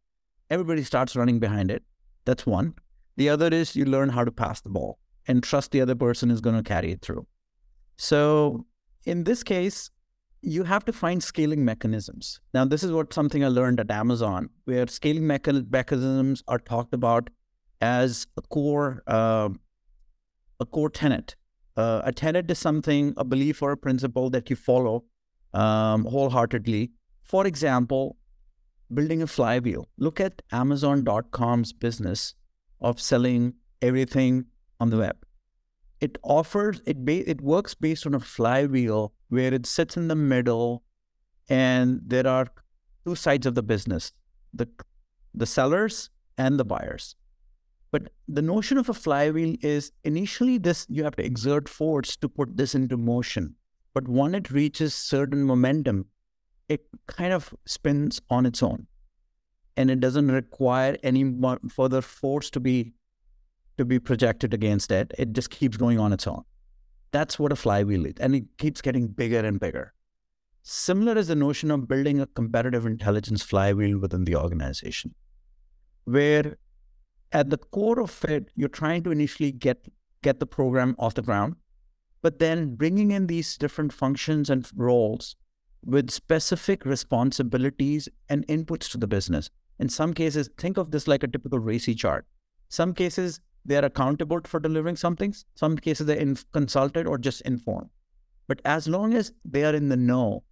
everybody 0.51 0.83
starts 0.83 1.15
running 1.15 1.39
behind 1.39 1.71
it. 1.71 1.85
That's 2.25 2.45
one. 2.45 2.75
The 3.17 3.29
other 3.29 3.47
is 3.47 3.77
you 3.77 3.85
learn 3.85 4.09
how 4.09 4.25
to 4.25 4.33
pass 4.33 4.61
the 4.61 4.71
ball 4.71 4.99
and 5.29 5.43
trust 5.43 5.71
the 5.71 5.81
other 5.81 5.95
person 5.95 6.31
is 6.31 6.41
going 6.41 6.57
to 6.57 6.63
carry 6.63 6.91
it 6.91 7.03
through. 7.03 7.27
So 7.97 8.67
in 9.05 9.25
this 9.25 9.45
case, 9.45 9.91
you 10.45 10.65
have 10.65 10.85
to 10.85 10.93
find 10.93 11.23
scaling 11.23 11.65
mechanisms. 11.65 12.41
Now, 12.53 12.65
this 12.65 12.83
is 12.83 12.93
what 12.93 13.13
something 13.13 13.45
I 13.45 13.49
learned 13.49 13.81
at 13.81 13.91
Amazon, 13.91 14.51
where 14.65 14.87
scaling 14.87 15.27
mechanisms 15.27 16.43
are 16.47 16.59
talked 16.59 16.95
about 16.95 17.31
as 17.81 18.27
a 18.37 18.43
core 18.43 19.03
uh, 19.07 19.49
a 20.61 20.67
core 20.67 20.91
tenet. 20.91 21.35
Uh, 21.77 22.03
a 22.05 22.13
tenet 22.13 22.51
is 22.51 22.59
something, 22.59 23.15
a 23.17 23.25
belief 23.25 23.63
or 23.63 23.73
a 23.73 23.77
principle 23.77 24.31
that 24.31 24.49
you 24.49 24.57
follow 24.57 25.05
um, 25.53 26.05
wholeheartedly. 26.05 26.93
For 27.23 27.47
example, 27.47 28.17
building 28.93 29.23
a 29.23 29.27
flywheel. 29.27 29.89
Look 29.99 30.21
at 30.21 30.43
Amazon.com's 30.53 31.73
business 31.73 32.35
of 32.81 33.01
selling 33.01 33.55
everything 33.83 34.47
on 34.79 34.91
the 34.91 34.99
web. 34.99 35.17
It 36.05 36.19
offers 36.23 36.81
it 36.93 37.05
ba- 37.09 37.29
it 37.35 37.41
works 37.41 37.75
based 37.75 38.07
on 38.09 38.15
a 38.15 38.21
flywheel 38.21 39.13
where 39.29 39.55
it 39.59 39.67
sits 39.67 39.97
in 39.97 40.09
the 40.09 40.17
middle, 40.17 40.83
and 41.49 42.01
there 42.15 42.27
are 42.27 42.47
two 43.07 43.15
sides 43.15 43.47
of 43.47 43.55
the 43.59 43.63
business: 43.63 44.13
the 44.63 44.67
the 45.43 45.47
sellers 45.47 46.11
and 46.37 46.61
the 46.61 46.65
buyers. 46.65 47.15
But 47.91 48.09
the 48.27 48.43
notion 48.43 48.79
of 48.79 48.89
a 48.89 48.95
flywheel 48.95 49.57
is 49.63 49.93
initially 50.03 50.59
this 50.59 50.87
you 50.91 51.05
have 51.05 51.17
to 51.17 51.25
exert 51.25 51.69
force 51.69 52.17
to 52.17 52.29
put 52.29 52.57
this 52.57 52.75
into 52.75 52.97
motion. 52.97 53.55
But 53.95 54.09
when 54.09 54.35
it 54.35 54.51
reaches 54.51 54.95
certain 54.95 55.45
momentum, 55.45 56.07
it 56.69 56.87
kind 57.07 57.33
of 57.33 57.55
spins 57.67 58.21
on 58.29 58.47
its 58.47 58.63
own. 58.63 58.89
And 59.77 59.91
it 59.91 60.01
doesn't 60.01 60.31
require 60.31 60.97
any 61.03 61.23
more 61.25 61.59
further 61.71 62.03
force 62.03 62.51
to 62.51 62.61
be 62.61 62.95
to 63.79 63.85
be 63.85 63.99
projected 63.99 64.55
against 64.55 64.91
it. 64.93 65.13
It 65.19 65.33
just 65.33 65.51
keeps 65.51 65.77
going 65.77 65.99
on 65.99 66.13
its 66.13 66.27
own. 66.27 66.43
That's 67.13 67.39
what 67.39 67.53
a 67.53 67.57
flywheel 67.57 68.07
is. 68.07 68.15
And 68.21 68.35
it 68.35 68.45
keeps 68.59 68.81
getting 68.81 69.09
bigger 69.09 69.41
and 69.41 69.61
bigger. 69.61 69.93
Similar 70.63 71.19
is 71.19 71.29
the 71.29 71.35
notion 71.35 71.71
of 71.71 71.87
building 71.87 72.21
a 72.21 72.27
competitive 72.27 72.87
intelligence 72.87 73.43
flywheel 73.43 73.99
within 73.99 74.25
the 74.25 74.37
organization, 74.37 75.15
where 76.05 76.57
at 77.33 77.51
the 77.51 77.59
core 77.59 78.01
of 78.01 78.25
it, 78.25 78.49
you're 78.55 78.69
trying 78.69 79.03
to 79.03 79.11
initially 79.11 79.53
get 79.53 79.87
get 80.23 80.41
the 80.41 80.47
program 80.47 80.97
off 80.99 81.15
the 81.15 81.23
ground, 81.23 81.55
but 82.23 82.39
then 82.39 82.75
bringing 82.77 83.11
in 83.11 83.27
these 83.27 83.59
different 83.59 83.93
functions 83.93 84.49
and 84.49 84.67
roles 84.75 85.37
with 85.85 86.11
specific 86.11 86.87
responsibilities 86.87 88.09
and 88.31 88.47
inputs 88.47 88.91
to 88.91 88.97
the 88.97 89.07
business. 89.07 89.51
In 89.79 89.91
some 89.91 90.15
cases, 90.15 90.49
think 90.57 90.79
of 90.79 90.91
this 90.91 91.07
like 91.07 91.23
a 91.23 91.29
typical 91.29 91.61
RACI 91.61 91.95
chart. 91.95 92.27
Some 92.71 92.95
cases, 92.95 93.41
they 93.65 93.77
are 93.77 93.85
accountable 93.85 94.41
for 94.45 94.61
delivering 94.61 94.97
some 94.97 95.17
things. 95.17 95.45
Some 95.55 95.77
cases, 95.77 96.07
they're 96.07 96.17
in, 96.17 96.37
consulted 96.53 97.07
or 97.07 97.19
just 97.19 97.41
informed. 97.43 97.91
But 98.47 98.61
as 98.65 98.87
long 98.87 99.15
as 99.15 99.33
they 99.45 99.65
are 99.65 99.75
in 99.75 99.89
the 99.89 99.97
know 99.97 100.45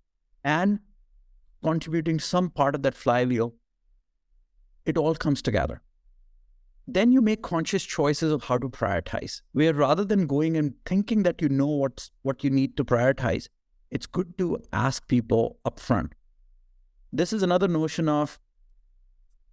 and 0.44 0.80
contributing 1.62 2.18
some 2.18 2.50
part 2.50 2.74
of 2.74 2.82
that 2.82 2.94
flywheel, 2.94 3.54
it 4.86 4.96
all 4.96 5.14
comes 5.14 5.42
together 5.42 5.82
then 6.86 7.12
you 7.12 7.20
make 7.20 7.42
conscious 7.42 7.84
choices 7.84 8.32
of 8.32 8.44
how 8.44 8.58
to 8.58 8.68
prioritize. 8.68 9.40
Where 9.52 9.74
rather 9.74 10.04
than 10.04 10.26
going 10.26 10.56
and 10.56 10.74
thinking 10.84 11.22
that 11.22 11.40
you 11.40 11.48
know 11.48 11.66
what's 11.66 12.10
what 12.22 12.42
you 12.42 12.50
need 12.50 12.76
to 12.76 12.84
prioritize, 12.84 13.48
it's 13.90 14.06
good 14.06 14.36
to 14.38 14.58
ask 14.72 15.06
people 15.06 15.58
upfront. 15.64 16.12
This 17.12 17.32
is 17.32 17.42
another 17.42 17.68
notion 17.68 18.08
of 18.08 18.40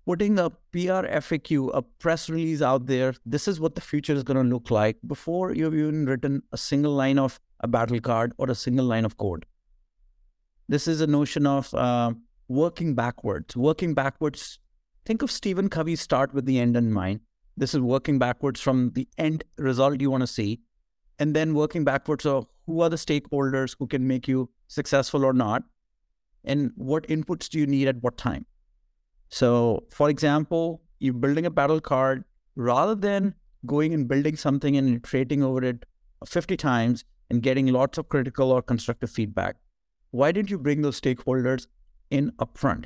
putting 0.09 0.39
a 0.39 0.49
PR 0.49 1.05
FAQ, 1.23 1.69
a 1.71 1.83
press 1.83 2.31
release 2.31 2.63
out 2.63 2.87
there. 2.87 3.13
This 3.27 3.47
is 3.47 3.59
what 3.59 3.75
the 3.75 3.81
future 3.81 4.13
is 4.13 4.23
going 4.23 4.43
to 4.43 4.55
look 4.55 4.71
like 4.71 4.97
before 5.05 5.53
you've 5.53 5.75
even 5.75 6.07
written 6.07 6.41
a 6.51 6.57
single 6.57 6.93
line 6.93 7.19
of 7.19 7.39
a 7.59 7.67
battle 7.67 7.99
card 7.99 8.33
or 8.39 8.49
a 8.49 8.55
single 8.55 8.87
line 8.87 9.05
of 9.05 9.17
code. 9.17 9.45
This 10.67 10.87
is 10.87 11.01
a 11.01 11.05
notion 11.05 11.45
of 11.45 11.71
uh, 11.75 12.13
working 12.47 12.95
backwards. 12.95 13.55
Working 13.55 13.93
backwards 13.93 14.57
think 15.05 15.21
of 15.21 15.29
Stephen 15.29 15.69
Covey 15.69 15.95
start 15.95 16.33
with 16.33 16.47
the 16.47 16.59
end 16.59 16.75
in 16.75 16.91
mind. 16.91 17.19
This 17.55 17.75
is 17.75 17.79
working 17.79 18.17
backwards 18.17 18.59
from 18.59 18.89
the 18.95 19.07
end 19.19 19.43
result 19.59 20.01
you 20.01 20.09
want 20.09 20.21
to 20.21 20.27
see, 20.27 20.61
and 21.19 21.35
then 21.35 21.53
working 21.53 21.83
backwards 21.83 22.25
of 22.25 22.47
who 22.65 22.81
are 22.81 22.89
the 22.89 22.95
stakeholders 22.95 23.75
who 23.77 23.85
can 23.85 24.07
make 24.07 24.27
you 24.27 24.49
successful 24.69 25.23
or 25.23 25.33
not, 25.33 25.61
and 26.43 26.71
what 26.77 27.07
inputs 27.07 27.47
do 27.47 27.59
you 27.59 27.67
need 27.67 27.87
at 27.87 28.01
what 28.01 28.17
time. 28.17 28.47
So, 29.29 29.83
for 29.89 30.09
example, 30.09 30.81
you're 30.99 31.13
building 31.13 31.45
a 31.45 31.49
battle 31.49 31.79
card 31.79 32.23
rather 32.55 32.95
than 32.95 33.35
going 33.65 33.93
and 33.93 34.07
building 34.07 34.35
something 34.35 34.75
and 34.75 34.95
iterating 34.95 35.43
over 35.43 35.63
it 35.63 35.85
50 36.25 36.57
times 36.57 37.05
and 37.29 37.41
getting 37.41 37.67
lots 37.67 37.97
of 37.97 38.09
critical 38.09 38.51
or 38.51 38.61
constructive 38.61 39.09
feedback. 39.09 39.55
Why 40.11 40.31
didn't 40.31 40.49
you 40.49 40.57
bring 40.57 40.81
those 40.81 40.99
stakeholders 40.99 41.67
in 42.09 42.31
upfront? 42.39 42.85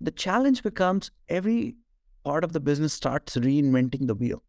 the 0.00 0.10
challenge 0.10 0.62
becomes 0.62 1.10
every 1.28 1.76
part 2.24 2.44
of 2.44 2.52
the 2.52 2.60
business 2.60 2.92
starts 2.92 3.36
reinventing 3.36 4.06
the 4.06 4.14
wheel. 4.14 4.42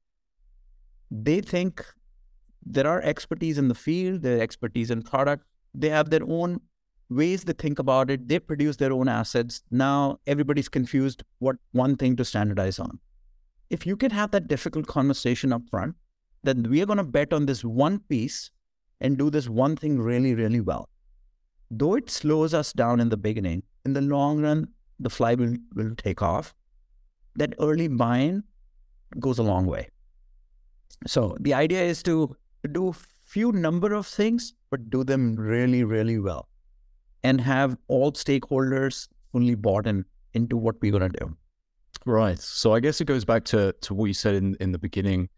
They 1.10 1.42
think 1.42 1.86
there 2.66 2.88
are 2.88 3.02
expertise 3.02 3.58
in 3.58 3.68
the 3.68 3.76
field, 3.76 4.24
there 4.24 4.42
expertise 4.42 4.92
in 4.92 5.04
product, 5.04 5.46
they 5.74 5.90
have 5.90 6.10
their 6.10 6.24
own 6.28 6.60
ways 7.10 7.44
they 7.44 7.54
think 7.54 7.80
about 7.80 8.10
it, 8.10 8.28
they 8.28 8.40
produce 8.40 8.78
their 8.78 8.92
own 8.92 9.08
assets. 9.08 9.62
Now 9.72 10.20
everybody's 10.28 10.70
confused 10.70 11.24
what 11.40 11.56
one 11.72 11.96
thing 11.96 12.16
to 12.18 12.26
standardize 12.26 12.80
on. 12.80 13.00
If 13.70 13.86
you 13.86 13.98
can 13.98 14.12
have 14.12 14.32
that 14.32 14.48
difficult 14.48 14.88
conversation 14.88 15.54
up 15.54 15.62
front, 15.70 15.96
then 16.44 16.64
we 16.70 16.82
are 16.82 16.86
going 16.86 16.98
to 16.98 17.04
bet 17.04 17.34
on 17.34 17.46
this 17.46 17.64
one 17.64 18.00
piece 18.00 18.52
and 19.02 19.18
do 19.18 19.30
this 19.30 19.50
one 19.50 19.76
thing 19.76 20.00
really, 20.00 20.34
really 20.34 20.62
well. 20.62 20.90
Though 21.70 21.96
it 21.96 22.10
slows 22.10 22.54
us 22.54 22.72
down 22.74 23.00
in 23.00 23.10
the 23.10 23.18
beginning, 23.18 23.64
in 23.86 23.94
the 23.94 24.02
long 24.02 24.42
run, 24.42 24.70
the 25.00 25.10
flywheel, 25.10 25.56
will 25.76 25.96
take 25.96 26.22
off. 26.22 26.56
That 27.36 27.54
early 27.60 27.88
buy-in 27.88 28.44
goes 29.20 29.38
a 29.38 29.44
long 29.44 29.66
way. 29.66 29.90
So 31.06 31.36
the 31.40 31.54
idea 31.54 31.84
is 31.84 32.02
to 32.04 32.36
do 32.72 32.96
few 33.26 33.52
number 33.52 33.94
of 33.94 34.08
things, 34.08 34.54
but 34.72 34.90
do 34.90 35.04
them 35.04 35.36
really, 35.36 35.84
really 35.84 36.18
well, 36.18 36.48
and 37.28 37.42
have 37.42 37.78
all 37.88 38.12
stakeholders 38.14 39.10
fully 39.32 39.56
bought 39.56 39.86
in 39.86 40.06
into 40.34 40.56
what 40.56 40.76
we're 40.82 40.92
gonna 40.92 41.10
do. 41.10 41.36
Right. 42.06 42.40
So 42.40 42.74
I 42.74 42.80
guess 42.80 43.02
it 43.02 43.06
goes 43.06 43.26
back 43.26 43.44
to 43.46 43.74
to 43.82 43.94
what 43.94 44.06
you 44.06 44.14
said 44.14 44.36
in 44.36 44.56
in 44.60 44.72
the 44.72 44.80
beginning 44.80 45.30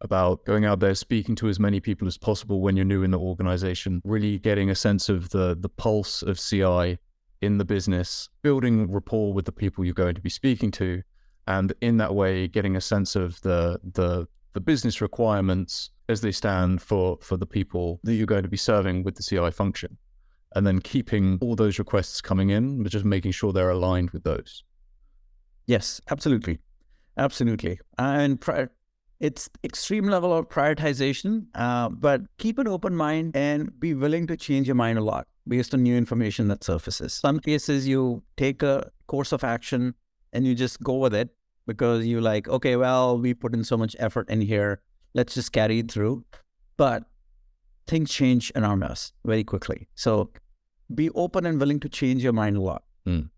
about 0.00 0.44
going 0.44 0.64
out 0.64 0.80
there, 0.80 0.94
speaking 0.94 1.36
to 1.36 1.48
as 1.48 1.58
many 1.60 1.80
people 1.80 2.08
as 2.08 2.18
possible 2.18 2.60
when 2.60 2.76
you're 2.76 2.84
new 2.84 3.02
in 3.02 3.12
the 3.12 3.18
organization, 3.18 4.02
really 4.04 4.38
getting 4.38 4.70
a 4.70 4.74
sense 4.74 5.08
of 5.08 5.30
the 5.30 5.56
the 5.58 5.68
pulse 5.68 6.22
of 6.22 6.38
CI 6.38 6.98
in 7.40 7.58
the 7.58 7.64
business, 7.64 8.28
building 8.42 8.90
rapport 8.90 9.32
with 9.32 9.44
the 9.44 9.52
people 9.52 9.84
you're 9.84 9.94
going 10.04 10.16
to 10.16 10.20
be 10.20 10.30
speaking 10.30 10.72
to, 10.72 11.02
and 11.46 11.72
in 11.80 11.96
that 11.98 12.14
way 12.14 12.48
getting 12.48 12.74
a 12.76 12.80
sense 12.80 13.14
of 13.14 13.40
the 13.42 13.78
the 13.92 14.26
the 14.54 14.60
business 14.60 15.00
requirements 15.00 15.90
as 16.08 16.22
they 16.22 16.32
stand 16.32 16.82
for 16.82 17.18
for 17.20 17.36
the 17.36 17.46
people 17.46 18.00
that 18.02 18.14
you're 18.14 18.34
going 18.34 18.42
to 18.42 18.48
be 18.48 18.56
serving 18.56 19.04
with 19.04 19.14
the 19.14 19.22
CI 19.22 19.50
function, 19.50 19.96
and 20.54 20.66
then 20.66 20.80
keeping 20.80 21.38
all 21.40 21.56
those 21.56 21.78
requests 21.78 22.20
coming 22.20 22.50
in, 22.50 22.82
but 22.82 22.92
just 22.92 23.04
making 23.04 23.32
sure 23.32 23.52
they're 23.52 23.70
aligned 23.70 24.10
with 24.10 24.24
those. 24.24 24.64
Yes, 25.66 26.00
absolutely, 26.10 26.58
absolutely, 27.16 27.80
and 27.98 28.40
it's 29.20 29.48
extreme 29.64 30.06
level 30.06 30.32
of 30.32 30.48
prioritization, 30.48 31.46
uh, 31.54 31.88
but 31.88 32.20
keep 32.38 32.58
an 32.58 32.68
open 32.68 32.94
mind 32.94 33.36
and 33.36 33.78
be 33.80 33.94
willing 33.94 34.26
to 34.26 34.36
change 34.36 34.66
your 34.66 34.74
mind 34.74 34.98
a 34.98 35.02
lot 35.02 35.26
based 35.48 35.72
on 35.74 35.82
new 35.82 35.96
information 35.96 36.48
that 36.48 36.62
surfaces. 36.62 37.14
Some 37.14 37.40
cases 37.40 37.88
you 37.88 38.22
take 38.36 38.62
a 38.62 38.90
course 39.06 39.32
of 39.32 39.44
action 39.44 39.94
and 40.32 40.46
you 40.46 40.54
just 40.54 40.82
go 40.82 40.96
with 40.96 41.14
it 41.14 41.30
because 41.66 42.04
you're 42.04 42.20
like, 42.20 42.48
okay, 42.48 42.76
well, 42.76 43.18
we 43.18 43.32
put 43.32 43.54
in 43.54 43.64
so 43.64 43.76
much 43.76 43.96
effort 43.98 44.28
in 44.28 44.40
here. 44.40 44.80
Let's 45.14 45.34
just 45.34 45.52
carry 45.52 45.78
it 45.78 45.90
through. 45.90 46.24
But 46.76 47.04
things 47.86 48.10
change 48.10 48.52
around 48.56 48.82
us 48.82 49.12
very 49.24 49.44
quickly. 49.44 49.88
So 49.94 50.30
be 50.94 51.10
open 51.10 51.46
and 51.46 51.58
willing 51.58 51.80
to 51.80 51.88
change 51.88 52.22
your 52.22 52.32
mind 52.32 52.56
a 52.56 52.60
lot. 52.60 52.82
Mm. 53.06 53.30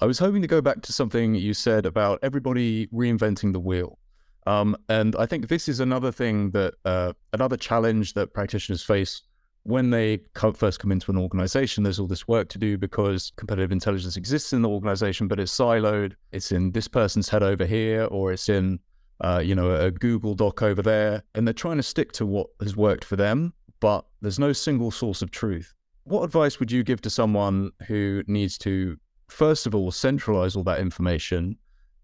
I 0.00 0.06
was 0.06 0.18
hoping 0.18 0.42
to 0.42 0.48
go 0.48 0.60
back 0.60 0.82
to 0.82 0.92
something 0.92 1.34
you 1.34 1.52
said 1.52 1.84
about 1.84 2.18
everybody 2.22 2.86
reinventing 2.88 3.52
the 3.52 3.60
wheel. 3.60 3.98
Um, 4.46 4.76
and 4.88 5.14
I 5.16 5.26
think 5.26 5.48
this 5.48 5.68
is 5.68 5.80
another 5.80 6.10
thing 6.10 6.50
that, 6.52 6.74
uh, 6.84 7.12
another 7.32 7.56
challenge 7.56 8.14
that 8.14 8.32
practitioners 8.32 8.82
face 8.82 9.22
when 9.64 9.90
they 9.90 10.18
come, 10.34 10.54
first 10.54 10.80
come 10.80 10.90
into 10.90 11.10
an 11.10 11.18
organization, 11.18 11.84
there's 11.84 11.98
all 11.98 12.06
this 12.06 12.26
work 12.26 12.48
to 12.48 12.58
do 12.58 12.78
because 12.78 13.32
competitive 13.36 13.72
intelligence 13.72 14.16
exists 14.16 14.52
in 14.52 14.62
the 14.62 14.68
organization, 14.68 15.28
but 15.28 15.38
it's 15.38 15.56
siloed. 15.56 16.14
It's 16.32 16.50
in 16.52 16.72
this 16.72 16.88
person's 16.88 17.28
head 17.28 17.42
over 17.42 17.66
here, 17.66 18.04
or 18.04 18.32
it's 18.32 18.48
in, 18.48 18.80
uh, 19.20 19.42
you 19.44 19.54
know, 19.54 19.74
a 19.74 19.90
Google 19.90 20.34
Doc 20.34 20.62
over 20.62 20.80
there, 20.82 21.22
and 21.34 21.46
they're 21.46 21.52
trying 21.52 21.76
to 21.76 21.82
stick 21.82 22.12
to 22.12 22.26
what 22.26 22.48
has 22.60 22.74
worked 22.74 23.04
for 23.04 23.16
them, 23.16 23.52
but 23.80 24.04
there's 24.20 24.38
no 24.38 24.52
single 24.52 24.90
source 24.90 25.22
of 25.22 25.30
truth. 25.30 25.74
What 26.04 26.22
advice 26.22 26.60
would 26.60 26.70
you 26.70 26.82
give 26.82 27.00
to 27.02 27.10
someone 27.10 27.70
who 27.86 28.22
needs 28.26 28.58
to, 28.58 28.98
first 29.28 29.66
of 29.66 29.74
all, 29.74 29.90
centralize 29.90 30.56
all 30.56 30.64
that 30.64 30.80
information, 30.80 31.56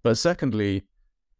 but 0.02 0.16
secondly, 0.16 0.84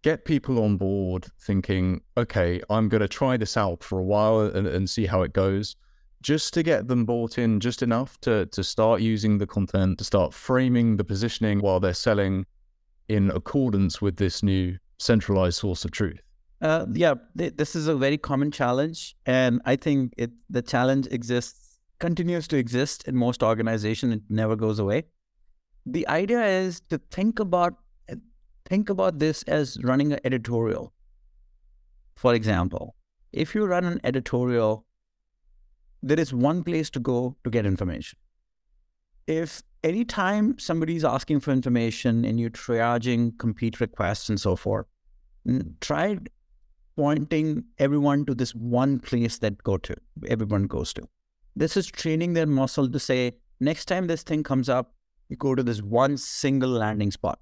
get 0.03 0.25
people 0.25 0.63
on 0.63 0.77
board 0.77 1.27
thinking, 1.41 2.01
okay, 2.17 2.61
I'm 2.71 2.89
going 2.89 3.01
to 3.01 3.09
try 3.09 3.37
this 3.37 3.57
out 3.57 3.83
for 3.83 3.99
a 3.99 4.05
while 4.05 4.41
and, 4.41 4.67
and 4.67 4.89
see 4.89 5.07
how 5.07 5.23
it 5.23 5.33
goes 5.33 5.77
just 6.23 6.55
to 6.55 6.63
get 6.63 6.89
them 6.89 7.05
bought 7.05 7.39
in 7.39 7.61
just 7.61 7.83
enough 7.83 8.21
to 8.21 8.47
to 8.47 8.65
start 8.65 9.01
using 9.01 9.39
the 9.39 9.47
content, 9.47 9.99
to 9.99 10.05
start 10.05 10.35
framing 10.35 10.97
the 10.97 11.05
positioning 11.05 11.61
while 11.61 11.79
they're 11.79 11.95
selling 11.95 12.47
in 13.09 13.31
accordance 13.31 14.01
with 14.01 14.17
this 14.17 14.43
new 14.43 14.77
centralized 14.99 15.59
source 15.59 15.85
of 15.85 15.91
truth? 15.91 16.26
Uh, 16.61 16.87
yeah, 16.93 17.15
th- 17.37 17.57
this 17.57 17.77
is 17.77 17.87
a 17.87 17.95
very 17.95 18.17
common 18.17 18.51
challenge, 18.51 19.15
and 19.27 19.61
I 19.65 19.77
think 19.77 20.15
it 20.17 20.31
the 20.49 20.63
challenge 20.63 21.07
exists 21.11 21.79
continues 21.99 22.49
to 22.49 22.57
exist 22.57 23.07
in 23.09 23.17
most 23.17 23.43
organizations. 23.43 24.15
It 24.15 24.23
never 24.29 24.57
goes 24.57 24.79
away. 24.79 25.05
The 25.85 26.07
idea 26.09 26.45
is 26.45 26.81
to 26.91 26.99
think 27.11 27.39
about 27.39 27.75
think 28.69 28.91
about 28.91 29.19
this 29.19 29.43
as 29.45 29.79
running 29.85 30.13
an 30.13 30.21
editorial. 30.25 30.93
For 32.17 32.35
example, 32.35 32.97
if 33.33 33.55
you 33.55 33.67
run 33.67 33.85
an 33.85 34.01
editorial 34.03 34.87
there 36.03 36.21
is 36.21 36.33
one 36.33 36.63
place 36.63 36.89
to 36.91 37.01
go 37.01 37.37
to 37.43 37.51
get 37.51 37.67
information. 37.67 38.19
If 39.27 39.63
anytime 39.83 40.59
somebody 40.59 40.97
is 40.97 41.05
asking 41.05 41.41
for 41.41 41.51
information 41.51 42.25
and 42.25 42.39
you're 42.39 42.51
triaging 42.51 43.37
compete 43.39 43.81
requests 43.81 44.29
and 44.29 44.41
so 44.41 44.55
forth, 44.55 44.87
try 45.81 46.19
pointing 46.97 47.65
everyone 47.79 48.25
to 48.27 48.35
this 48.35 48.55
one 48.55 48.99
place 48.99 49.39
that 49.39 49.63
go 49.63 49.77
to 49.79 49.95
everyone 50.29 50.65
goes 50.65 50.93
to. 50.95 51.03
This 51.55 51.77
is 51.77 51.87
training 51.87 52.33
their 52.35 52.47
muscle 52.47 52.89
to 52.91 52.99
say, 52.99 53.37
next 53.61 53.87
time 53.87 54.07
this 54.07 54.23
thing 54.23 54.43
comes 54.43 54.69
up, 54.69 54.95
you 55.29 55.37
go 55.37 55.55
to 55.55 55.63
this 55.63 55.83
one 55.83 56.17
single 56.17 56.71
landing 56.71 57.11
spot. 57.11 57.39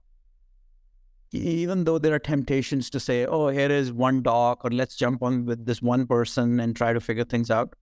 Even 1.32 1.84
though 1.84 1.98
there 1.98 2.14
are 2.14 2.20
temptations 2.20 2.88
to 2.90 3.00
say, 3.00 3.26
oh, 3.26 3.48
here 3.48 3.70
is 3.70 3.92
one 3.92 4.22
doc, 4.22 4.64
or 4.64 4.70
let's 4.70 4.94
jump 4.94 5.22
on 5.22 5.44
with 5.44 5.66
this 5.66 5.82
one 5.82 6.06
person 6.06 6.60
and 6.60 6.76
try 6.76 6.92
to 6.92 7.00
figure 7.00 7.24
things 7.24 7.50
out 7.50 7.74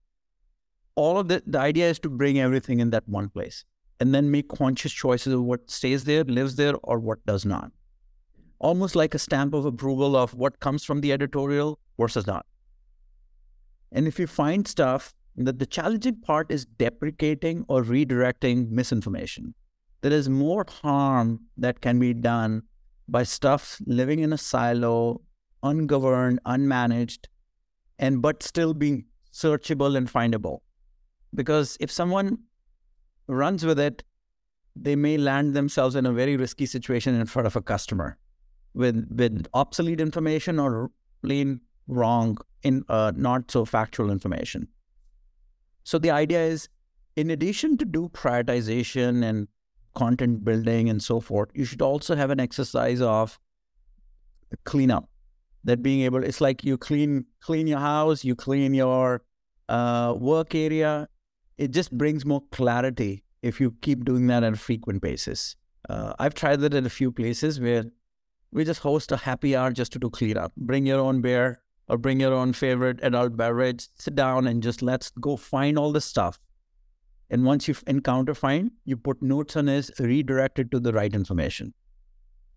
all 0.95 1.17
of 1.17 1.27
the, 1.27 1.41
the 1.45 1.59
idea 1.59 1.89
is 1.89 1.99
to 1.99 2.09
bring 2.09 2.39
everything 2.39 2.79
in 2.79 2.89
that 2.91 3.07
one 3.07 3.29
place 3.29 3.65
and 3.99 4.13
then 4.13 4.29
make 4.29 4.49
conscious 4.49 4.91
choices 4.91 5.33
of 5.33 5.43
what 5.43 5.69
stays 5.69 6.03
there, 6.03 6.23
lives 6.23 6.55
there, 6.55 6.73
or 6.83 6.99
what 6.99 7.25
does 7.25 7.45
not. 7.45 7.71
Almost 8.63 8.95
like 8.95 9.13
a 9.13 9.19
stamp 9.19 9.53
of 9.53 9.65
approval 9.65 10.15
of 10.15 10.33
what 10.33 10.59
comes 10.59 10.83
from 10.83 11.01
the 11.01 11.11
editorial 11.11 11.79
versus 11.99 12.25
not. 12.25 12.45
And 13.91 14.07
if 14.07 14.17
you 14.19 14.25
find 14.25 14.67
stuff 14.67 15.13
that 15.35 15.59
the 15.59 15.65
challenging 15.65 16.21
part 16.21 16.49
is 16.49 16.65
deprecating 16.65 17.65
or 17.67 17.83
redirecting 17.83 18.69
misinformation, 18.69 19.53
there 20.01 20.13
is 20.13 20.29
more 20.29 20.65
harm 20.81 21.41
that 21.57 21.81
can 21.81 21.99
be 21.99 22.13
done 22.13 22.63
by 23.07 23.23
stuff 23.23 23.81
living 23.85 24.19
in 24.19 24.33
a 24.33 24.37
silo, 24.37 25.21
ungoverned, 25.61 26.39
unmanaged, 26.45 27.25
and 27.99 28.21
but 28.21 28.41
still 28.41 28.73
being 28.73 29.05
searchable 29.31 29.97
and 29.97 30.11
findable 30.11 30.59
because 31.35 31.77
if 31.79 31.91
someone 31.91 32.37
runs 33.27 33.65
with 33.65 33.79
it, 33.79 34.03
they 34.75 34.95
may 34.95 35.17
land 35.17 35.53
themselves 35.53 35.95
in 35.95 36.05
a 36.05 36.13
very 36.13 36.37
risky 36.37 36.65
situation 36.65 37.13
in 37.15 37.25
front 37.25 37.47
of 37.47 37.55
a 37.55 37.61
customer 37.61 38.17
with 38.73 39.07
with 39.15 39.47
obsolete 39.53 40.01
information 40.01 40.59
or 40.59 40.91
plain 41.21 41.61
wrong 41.87 42.37
in 42.63 42.83
uh, 42.89 43.11
not 43.15 43.51
so 43.51 43.65
factual 43.65 44.09
information. 44.09 44.67
So 45.83 45.97
the 45.97 46.11
idea 46.11 46.41
is, 46.41 46.69
in 47.15 47.29
addition 47.29 47.77
to 47.77 47.85
do 47.85 48.09
prioritization 48.09 49.23
and 49.23 49.47
content 49.95 50.43
building 50.43 50.89
and 50.89 51.03
so 51.03 51.19
forth, 51.19 51.49
you 51.53 51.65
should 51.65 51.81
also 51.81 52.15
have 52.15 52.29
an 52.29 52.39
exercise 52.39 53.01
of 53.01 53.39
cleanup. 54.63 55.09
That 55.65 55.81
being 55.81 56.01
able, 56.01 56.23
it's 56.23 56.41
like 56.41 56.63
you 56.63 56.77
clean 56.77 57.25
clean 57.39 57.67
your 57.67 57.79
house, 57.79 58.23
you 58.25 58.35
clean 58.35 58.73
your 58.73 59.23
uh, 59.69 60.13
work 60.17 60.55
area, 60.55 61.07
it 61.57 61.71
just 61.71 61.97
brings 61.97 62.25
more 62.25 62.43
clarity 62.51 63.23
if 63.41 63.59
you 63.61 63.75
keep 63.81 64.05
doing 64.05 64.27
that 64.27 64.43
on 64.43 64.53
a 64.53 64.57
frequent 64.57 65.01
basis. 65.01 65.55
Uh, 65.89 66.13
I've 66.19 66.33
tried 66.33 66.61
that 66.61 66.73
in 66.73 66.85
a 66.85 66.89
few 66.89 67.11
places 67.11 67.59
where 67.59 67.85
we 68.53 68.63
just 68.63 68.81
host 68.81 69.11
a 69.11 69.17
happy 69.17 69.55
hour 69.55 69.71
just 69.71 69.91
to 69.93 69.99
do 69.99 70.09
cleanup. 70.09 70.53
Bring 70.55 70.85
your 70.85 70.99
own 70.99 71.21
beer 71.21 71.59
or 71.89 71.97
bring 71.97 72.19
your 72.19 72.33
own 72.33 72.53
favorite 72.53 72.99
adult 73.01 73.35
beverage, 73.35 73.87
sit 73.95 74.15
down 74.15 74.47
and 74.47 74.61
just 74.61 74.81
let's 74.81 75.09
go 75.19 75.35
find 75.35 75.77
all 75.77 75.91
the 75.91 75.99
stuff. 76.01 76.39
And 77.29 77.43
once 77.43 77.67
you 77.67 77.75
encounter 77.87 78.35
find, 78.35 78.71
you 78.85 78.95
put 78.95 79.21
notes 79.21 79.55
on 79.55 79.67
it, 79.67 79.89
redirect 79.99 80.59
it 80.59 80.69
to 80.71 80.79
the 80.79 80.93
right 80.93 81.13
information. 81.13 81.73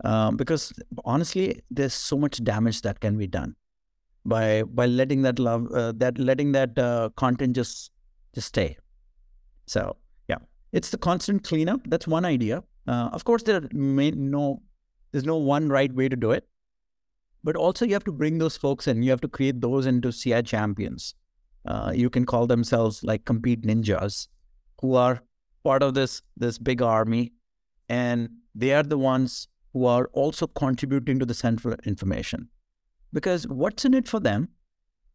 Um, 0.04 0.36
because 0.36 0.74
honestly, 1.06 1.62
there's 1.70 1.94
so 1.94 2.18
much 2.18 2.44
damage 2.44 2.82
that 2.82 3.00
can 3.00 3.16
be 3.16 3.26
done 3.26 3.56
by 4.26 4.64
by 4.64 4.84
letting 4.84 5.22
that 5.22 5.38
love 5.38 5.66
uh, 5.72 5.92
that 5.96 6.18
letting 6.18 6.52
that 6.52 6.78
uh, 6.78 7.08
content 7.16 7.56
just 7.56 7.90
just 8.34 8.48
stay. 8.48 8.76
So 9.66 9.96
yeah, 10.28 10.36
it's 10.72 10.90
the 10.90 10.98
constant 10.98 11.44
cleanup. 11.44 11.80
That's 11.86 12.06
one 12.06 12.26
idea. 12.26 12.62
Uh, 12.86 13.08
of 13.12 13.24
course, 13.24 13.44
there 13.44 13.62
may 13.72 14.10
no 14.10 14.60
there's 15.16 15.24
no 15.24 15.38
one 15.38 15.70
right 15.70 15.94
way 15.94 16.10
to 16.10 16.16
do 16.16 16.30
it, 16.32 16.46
but 17.42 17.56
also 17.56 17.86
you 17.86 17.94
have 17.94 18.04
to 18.04 18.12
bring 18.12 18.36
those 18.36 18.58
folks 18.58 18.86
in. 18.86 19.02
You 19.02 19.08
have 19.12 19.22
to 19.22 19.28
create 19.28 19.62
those 19.62 19.86
into 19.86 20.12
CI 20.12 20.42
champions. 20.42 21.14
Uh, 21.64 21.90
you 21.94 22.10
can 22.10 22.26
call 22.26 22.46
themselves 22.46 23.02
like 23.02 23.24
compete 23.24 23.62
ninjas, 23.62 24.28
who 24.82 24.94
are 24.94 25.22
part 25.64 25.82
of 25.82 25.94
this 25.94 26.20
this 26.36 26.58
big 26.58 26.82
army, 26.82 27.32
and 27.88 28.28
they 28.54 28.74
are 28.74 28.82
the 28.82 28.98
ones 28.98 29.48
who 29.72 29.86
are 29.86 30.10
also 30.12 30.46
contributing 30.48 31.18
to 31.18 31.24
the 31.24 31.32
central 31.32 31.74
information. 31.86 32.50
Because 33.14 33.48
what's 33.48 33.86
in 33.86 33.94
it 33.94 34.06
for 34.06 34.20
them 34.20 34.50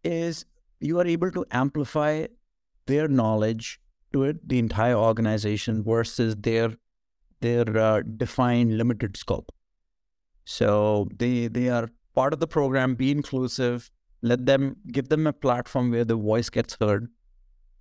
is 0.04 0.46
you 0.80 1.00
are 1.00 1.06
able 1.06 1.30
to 1.30 1.46
amplify 1.52 2.26
their 2.88 3.08
knowledge 3.08 3.80
to 4.14 4.24
it, 4.24 4.50
the 4.50 4.58
entire 4.58 4.96
organization 4.96 5.84
versus 5.84 6.36
their 6.38 6.76
their 7.42 7.78
uh, 7.78 8.02
defined 8.18 8.80
limited 8.80 9.16
scope. 9.16 9.52
So 10.52 11.08
they 11.18 11.48
they 11.48 11.70
are 11.70 11.90
part 12.14 12.34
of 12.34 12.40
the 12.40 12.48
program. 12.48 12.96
Be 12.96 13.10
inclusive. 13.12 13.90
Let 14.22 14.46
them 14.46 14.76
give 14.92 15.08
them 15.10 15.26
a 15.28 15.34
platform 15.34 15.92
where 15.92 16.06
the 16.06 16.18
voice 16.18 16.50
gets 16.50 16.78
heard, 16.82 17.08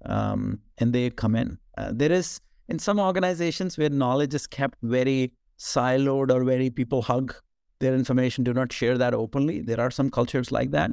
um, 0.04 0.60
and 0.78 0.92
they 0.92 1.10
come 1.10 1.34
in. 1.34 1.58
Uh, 1.76 1.90
there 1.92 2.12
is 2.12 2.40
in 2.68 2.78
some 2.78 3.00
organizations 3.00 3.76
where 3.76 3.90
knowledge 3.90 4.34
is 4.34 4.46
kept 4.46 4.78
very 4.82 5.32
siloed 5.58 6.32
or 6.34 6.44
very 6.44 6.70
people 6.70 7.02
hug 7.02 7.34
their 7.80 7.94
information, 7.94 8.44
do 8.44 8.54
not 8.54 8.72
share 8.72 8.96
that 8.96 9.14
openly. 9.14 9.60
There 9.60 9.80
are 9.80 9.90
some 9.90 10.10
cultures 10.10 10.52
like 10.52 10.70
that 10.70 10.92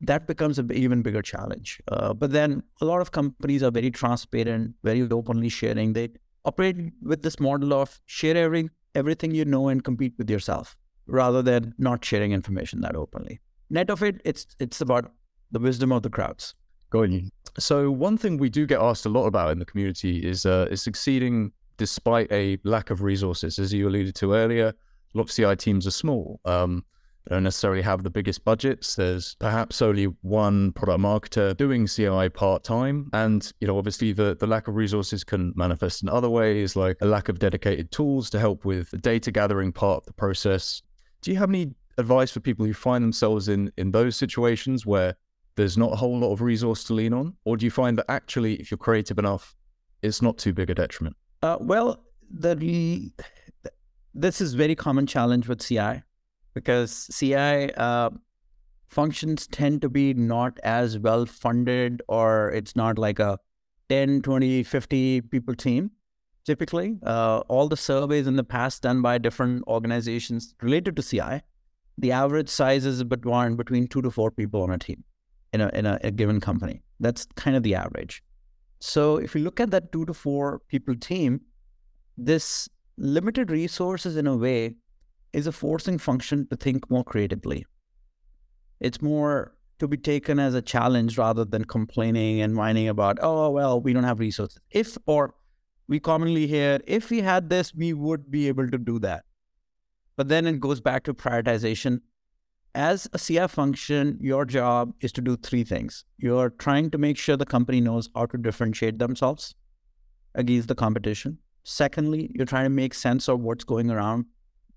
that 0.00 0.26
becomes 0.26 0.58
an 0.58 0.70
even 0.72 1.02
bigger 1.02 1.22
challenge. 1.22 1.80
Uh, 1.88 2.12
but 2.12 2.32
then 2.32 2.62
a 2.80 2.84
lot 2.84 3.00
of 3.00 3.12
companies 3.12 3.62
are 3.62 3.70
very 3.70 3.90
transparent, 3.90 4.74
very 4.82 5.02
openly 5.10 5.48
sharing. 5.48 5.92
They 5.92 6.08
operate 6.44 6.76
with 7.02 7.22
this 7.22 7.38
model 7.40 7.72
of 7.72 8.00
share 8.06 8.36
every, 8.36 8.68
everything 8.94 9.34
you 9.34 9.44
know 9.44 9.68
and 9.68 9.82
compete 9.82 10.14
with 10.18 10.28
yourself 10.28 10.76
rather 11.06 11.42
than 11.42 11.74
not 11.78 12.04
sharing 12.04 12.32
information 12.32 12.80
that 12.80 12.96
openly. 12.96 13.40
Net 13.70 13.90
of 13.90 14.02
it, 14.02 14.20
it's 14.24 14.46
it's 14.58 14.80
about 14.80 15.12
the 15.50 15.58
wisdom 15.58 15.92
of 15.92 16.02
the 16.02 16.10
crowds. 16.10 16.54
Got 16.90 17.10
you. 17.10 17.30
So 17.58 17.90
one 17.90 18.18
thing 18.18 18.36
we 18.36 18.48
do 18.48 18.66
get 18.66 18.80
asked 18.80 19.06
a 19.06 19.08
lot 19.08 19.26
about 19.26 19.52
in 19.52 19.58
the 19.58 19.64
community 19.64 20.18
is 20.26 20.46
uh, 20.46 20.66
is 20.70 20.82
succeeding 20.82 21.52
despite 21.76 22.30
a 22.30 22.58
lack 22.64 22.90
of 22.90 23.02
resources, 23.02 23.58
as 23.58 23.72
you 23.72 23.88
alluded 23.88 24.14
to 24.16 24.34
earlier. 24.34 24.68
A 24.68 25.18
lot 25.18 25.24
of 25.24 25.30
CI 25.30 25.56
teams 25.56 25.86
are 25.86 25.92
small. 25.92 26.40
Um, 26.44 26.84
don't 27.30 27.42
necessarily 27.42 27.80
have 27.82 28.02
the 28.02 28.10
biggest 28.10 28.44
budgets. 28.44 28.96
There's 28.96 29.34
perhaps 29.36 29.80
only 29.80 30.04
one 30.22 30.72
product 30.72 31.00
marketer 31.00 31.56
doing 31.56 31.86
CI 31.86 32.28
part 32.28 32.64
time. 32.64 33.08
And, 33.14 33.50
you 33.60 33.66
know, 33.66 33.78
obviously 33.78 34.12
the, 34.12 34.36
the 34.38 34.46
lack 34.46 34.68
of 34.68 34.74
resources 34.74 35.24
can 35.24 35.54
manifest 35.56 36.02
in 36.02 36.10
other 36.10 36.28
ways, 36.28 36.76
like 36.76 36.98
a 37.00 37.06
lack 37.06 37.30
of 37.30 37.38
dedicated 37.38 37.90
tools 37.90 38.28
to 38.30 38.38
help 38.38 38.66
with 38.66 38.90
the 38.90 38.98
data 38.98 39.32
gathering 39.32 39.72
part 39.72 40.02
of 40.02 40.06
the 40.06 40.12
process. 40.12 40.82
Do 41.24 41.30
you 41.32 41.38
have 41.38 41.48
any 41.48 41.74
advice 41.96 42.30
for 42.32 42.40
people 42.40 42.66
who 42.66 42.74
find 42.74 43.02
themselves 43.02 43.48
in, 43.48 43.72
in 43.78 43.92
those 43.92 44.14
situations 44.14 44.84
where 44.84 45.16
there's 45.56 45.78
not 45.78 45.90
a 45.90 45.96
whole 45.96 46.18
lot 46.18 46.32
of 46.32 46.42
resource 46.42 46.84
to 46.84 46.92
lean 46.92 47.14
on? 47.14 47.34
Or 47.46 47.56
do 47.56 47.64
you 47.64 47.70
find 47.70 47.96
that 47.96 48.04
actually, 48.10 48.56
if 48.56 48.70
you're 48.70 48.76
creative 48.76 49.18
enough, 49.18 49.56
it's 50.02 50.20
not 50.20 50.36
too 50.36 50.52
big 50.52 50.68
a 50.68 50.74
detriment? 50.74 51.16
Uh, 51.42 51.56
well, 51.60 52.04
the 52.30 53.10
this 54.14 54.42
is 54.42 54.52
very 54.52 54.74
common 54.74 55.06
challenge 55.06 55.48
with 55.48 55.66
CI 55.66 56.02
because 56.52 57.08
CI 57.18 57.72
uh, 57.74 58.10
functions 58.88 59.46
tend 59.46 59.80
to 59.80 59.88
be 59.88 60.12
not 60.12 60.58
as 60.62 60.98
well 60.98 61.24
funded 61.24 62.02
or 62.06 62.50
it's 62.50 62.76
not 62.76 62.98
like 62.98 63.18
a 63.18 63.38
10, 63.88 64.20
20, 64.20 64.62
50 64.62 65.22
people 65.22 65.54
team. 65.54 65.90
Typically, 66.44 66.98
uh, 67.04 67.38
all 67.48 67.68
the 67.68 67.76
surveys 67.76 68.26
in 68.26 68.36
the 68.36 68.44
past 68.44 68.82
done 68.82 69.00
by 69.00 69.16
different 69.16 69.64
organizations 69.66 70.54
related 70.60 70.94
to 70.96 71.02
CI, 71.02 71.40
the 71.96 72.12
average 72.12 72.48
size 72.48 72.84
is 72.84 73.02
between 73.04 73.56
between 73.56 73.86
two 73.88 74.02
to 74.02 74.10
four 74.10 74.30
people 74.30 74.62
on 74.62 74.70
a 74.70 74.78
team 74.78 75.04
in 75.52 75.60
a 75.60 75.68
in 75.68 75.86
a, 75.86 75.98
a 76.02 76.10
given 76.10 76.40
company. 76.40 76.82
That's 77.00 77.26
kind 77.36 77.56
of 77.56 77.62
the 77.62 77.74
average. 77.74 78.22
So 78.80 79.16
if 79.16 79.34
you 79.34 79.42
look 79.42 79.60
at 79.60 79.70
that 79.70 79.90
two 79.92 80.04
to 80.04 80.12
four 80.12 80.60
people 80.68 80.94
team, 80.96 81.40
this 82.18 82.68
limited 82.98 83.50
resources 83.50 84.16
in 84.16 84.26
a 84.26 84.36
way 84.36 84.76
is 85.32 85.46
a 85.46 85.52
forcing 85.52 85.98
function 85.98 86.46
to 86.48 86.56
think 86.56 86.90
more 86.90 87.04
creatively. 87.04 87.64
It's 88.80 89.00
more 89.00 89.54
to 89.78 89.88
be 89.88 89.96
taken 89.96 90.38
as 90.38 90.54
a 90.54 90.62
challenge 90.62 91.18
rather 91.18 91.44
than 91.44 91.64
complaining 91.64 92.40
and 92.40 92.56
whining 92.56 92.88
about, 92.88 93.18
oh, 93.20 93.50
well, 93.50 93.80
we 93.80 93.92
don't 93.92 94.04
have 94.04 94.20
resources. 94.20 94.58
If, 94.70 94.96
or 95.06 95.34
we 95.88 96.00
commonly 96.00 96.46
hear, 96.46 96.80
if 96.86 97.10
we 97.10 97.20
had 97.20 97.50
this, 97.50 97.74
we 97.74 97.92
would 97.92 98.30
be 98.30 98.48
able 98.48 98.68
to 98.68 98.78
do 98.78 98.98
that. 99.00 99.24
But 100.16 100.28
then 100.28 100.46
it 100.46 100.60
goes 100.60 100.80
back 100.80 101.04
to 101.04 101.14
prioritization. 101.14 102.00
As 102.74 103.08
a 103.12 103.18
CI 103.18 103.46
function, 103.46 104.18
your 104.20 104.44
job 104.44 104.94
is 105.00 105.12
to 105.12 105.20
do 105.20 105.36
three 105.36 105.64
things. 105.64 106.04
You're 106.18 106.50
trying 106.50 106.90
to 106.90 106.98
make 106.98 107.16
sure 107.16 107.36
the 107.36 107.46
company 107.46 107.80
knows 107.80 108.08
how 108.14 108.26
to 108.26 108.38
differentiate 108.38 108.98
themselves 108.98 109.54
against 110.34 110.68
the 110.68 110.74
competition. 110.74 111.38
Secondly, 111.62 112.30
you're 112.34 112.46
trying 112.46 112.64
to 112.64 112.70
make 112.70 112.94
sense 112.94 113.28
of 113.28 113.40
what's 113.40 113.64
going 113.64 113.90
around 113.90 114.26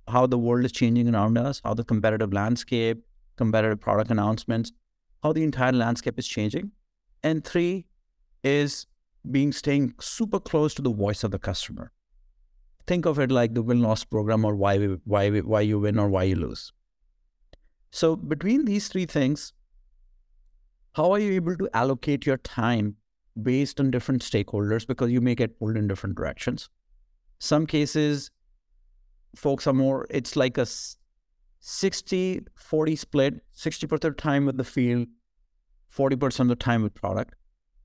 how 0.07 0.25
the 0.25 0.37
world 0.37 0.63
is 0.63 0.71
changing 0.71 1.13
around 1.13 1.37
us, 1.37 1.61
how 1.63 1.73
the 1.73 1.83
competitive 1.83 2.31
landscape, 2.33 3.03
competitive 3.35 3.79
product 3.79 4.09
announcements, 4.09 4.71
how 5.23 5.33
the 5.33 5.43
entire 5.43 5.73
landscape 5.73 6.17
is 6.17 6.27
changing. 6.27 6.71
And 7.23 7.43
three 7.43 7.87
is 8.43 8.87
being 9.31 9.51
staying 9.51 9.93
super 9.99 10.39
close 10.39 10.73
to 10.75 10.81
the 10.81 10.93
voice 10.93 11.23
of 11.23 11.31
the 11.31 11.39
customer. 11.39 11.91
Think 12.85 13.05
of 13.05 13.19
it 13.19 13.31
like 13.31 13.53
the 13.53 13.61
win 13.61 13.81
loss 13.81 14.03
program 14.03 14.45
or 14.45 14.55
why 14.55 14.77
we, 14.77 14.97
why 15.03 15.29
we, 15.29 15.41
why 15.41 15.61
you 15.61 15.79
win 15.79 15.99
or 15.99 16.07
why 16.07 16.23
you 16.23 16.35
lose. 16.35 16.71
So 17.91 18.15
between 18.15 18.65
these 18.65 18.87
three 18.87 19.05
things, 19.05 19.53
how 20.93 21.11
are 21.11 21.19
you 21.19 21.33
able 21.33 21.57
to 21.57 21.69
allocate 21.73 22.25
your 22.25 22.37
time 22.37 22.95
based 23.41 23.79
on 23.79 23.91
different 23.91 24.21
stakeholders 24.21 24.85
because 24.87 25.11
you 25.11 25.21
may 25.21 25.35
get 25.35 25.59
pulled 25.59 25.77
in 25.77 25.87
different 25.87 26.15
directions. 26.15 26.69
Some 27.39 27.67
cases 27.67 28.31
folks 29.35 29.67
are 29.67 29.73
more, 29.73 30.07
it's 30.09 30.35
like 30.35 30.57
a 30.57 30.65
60 31.59 32.41
40 32.55 32.95
split, 32.95 33.41
60% 33.55 34.03
of 34.03 34.17
time 34.17 34.45
with 34.45 34.57
the 34.57 34.63
field, 34.63 35.07
40% 35.95 36.39
of 36.39 36.47
the 36.47 36.55
time 36.55 36.83
with 36.83 36.93
product. 36.93 37.35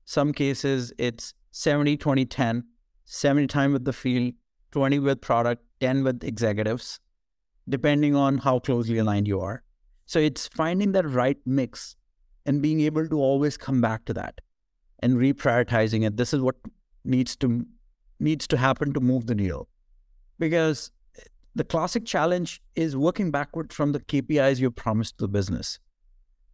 Some 0.05 0.33
cases 0.33 0.93
it's 0.97 1.33
70 1.51 1.97
20 1.97 2.25
10, 2.25 2.63
70 3.05 3.47
time 3.47 3.73
with 3.73 3.85
the 3.85 3.93
field, 3.93 4.33
20 4.71 4.99
with 4.99 5.21
product, 5.21 5.63
10 5.79 6.03
with 6.03 6.23
executives, 6.23 6.99
depending 7.69 8.15
on 8.15 8.39
how 8.39 8.59
closely 8.59 8.97
aligned 8.97 9.27
you 9.27 9.39
are. 9.39 9.63
So 10.05 10.19
it's 10.19 10.47
finding 10.47 10.91
that 10.93 11.07
right 11.07 11.37
mix 11.45 11.95
and 12.45 12.61
being 12.61 12.81
able 12.81 13.07
to 13.07 13.19
always 13.19 13.57
come 13.57 13.81
back 13.81 14.05
to 14.05 14.13
that 14.13 14.41
and 14.99 15.15
reprioritizing 15.17 16.05
it. 16.05 16.17
This 16.17 16.33
is 16.33 16.41
what 16.41 16.55
needs 17.05 17.35
to 17.37 17.65
needs 18.19 18.47
to 18.47 18.57
happen 18.57 18.93
to 18.93 18.99
move 18.99 19.27
the 19.27 19.35
needle. 19.35 19.67
Because 20.39 20.91
the 21.55 21.63
classic 21.63 22.05
challenge 22.05 22.61
is 22.75 22.97
working 22.97 23.31
backward 23.31 23.71
from 23.71 23.91
the 23.91 23.99
KPIs 23.99 24.59
you 24.59 24.71
promised 24.71 25.17
to 25.17 25.25
the 25.25 25.27
business. 25.27 25.79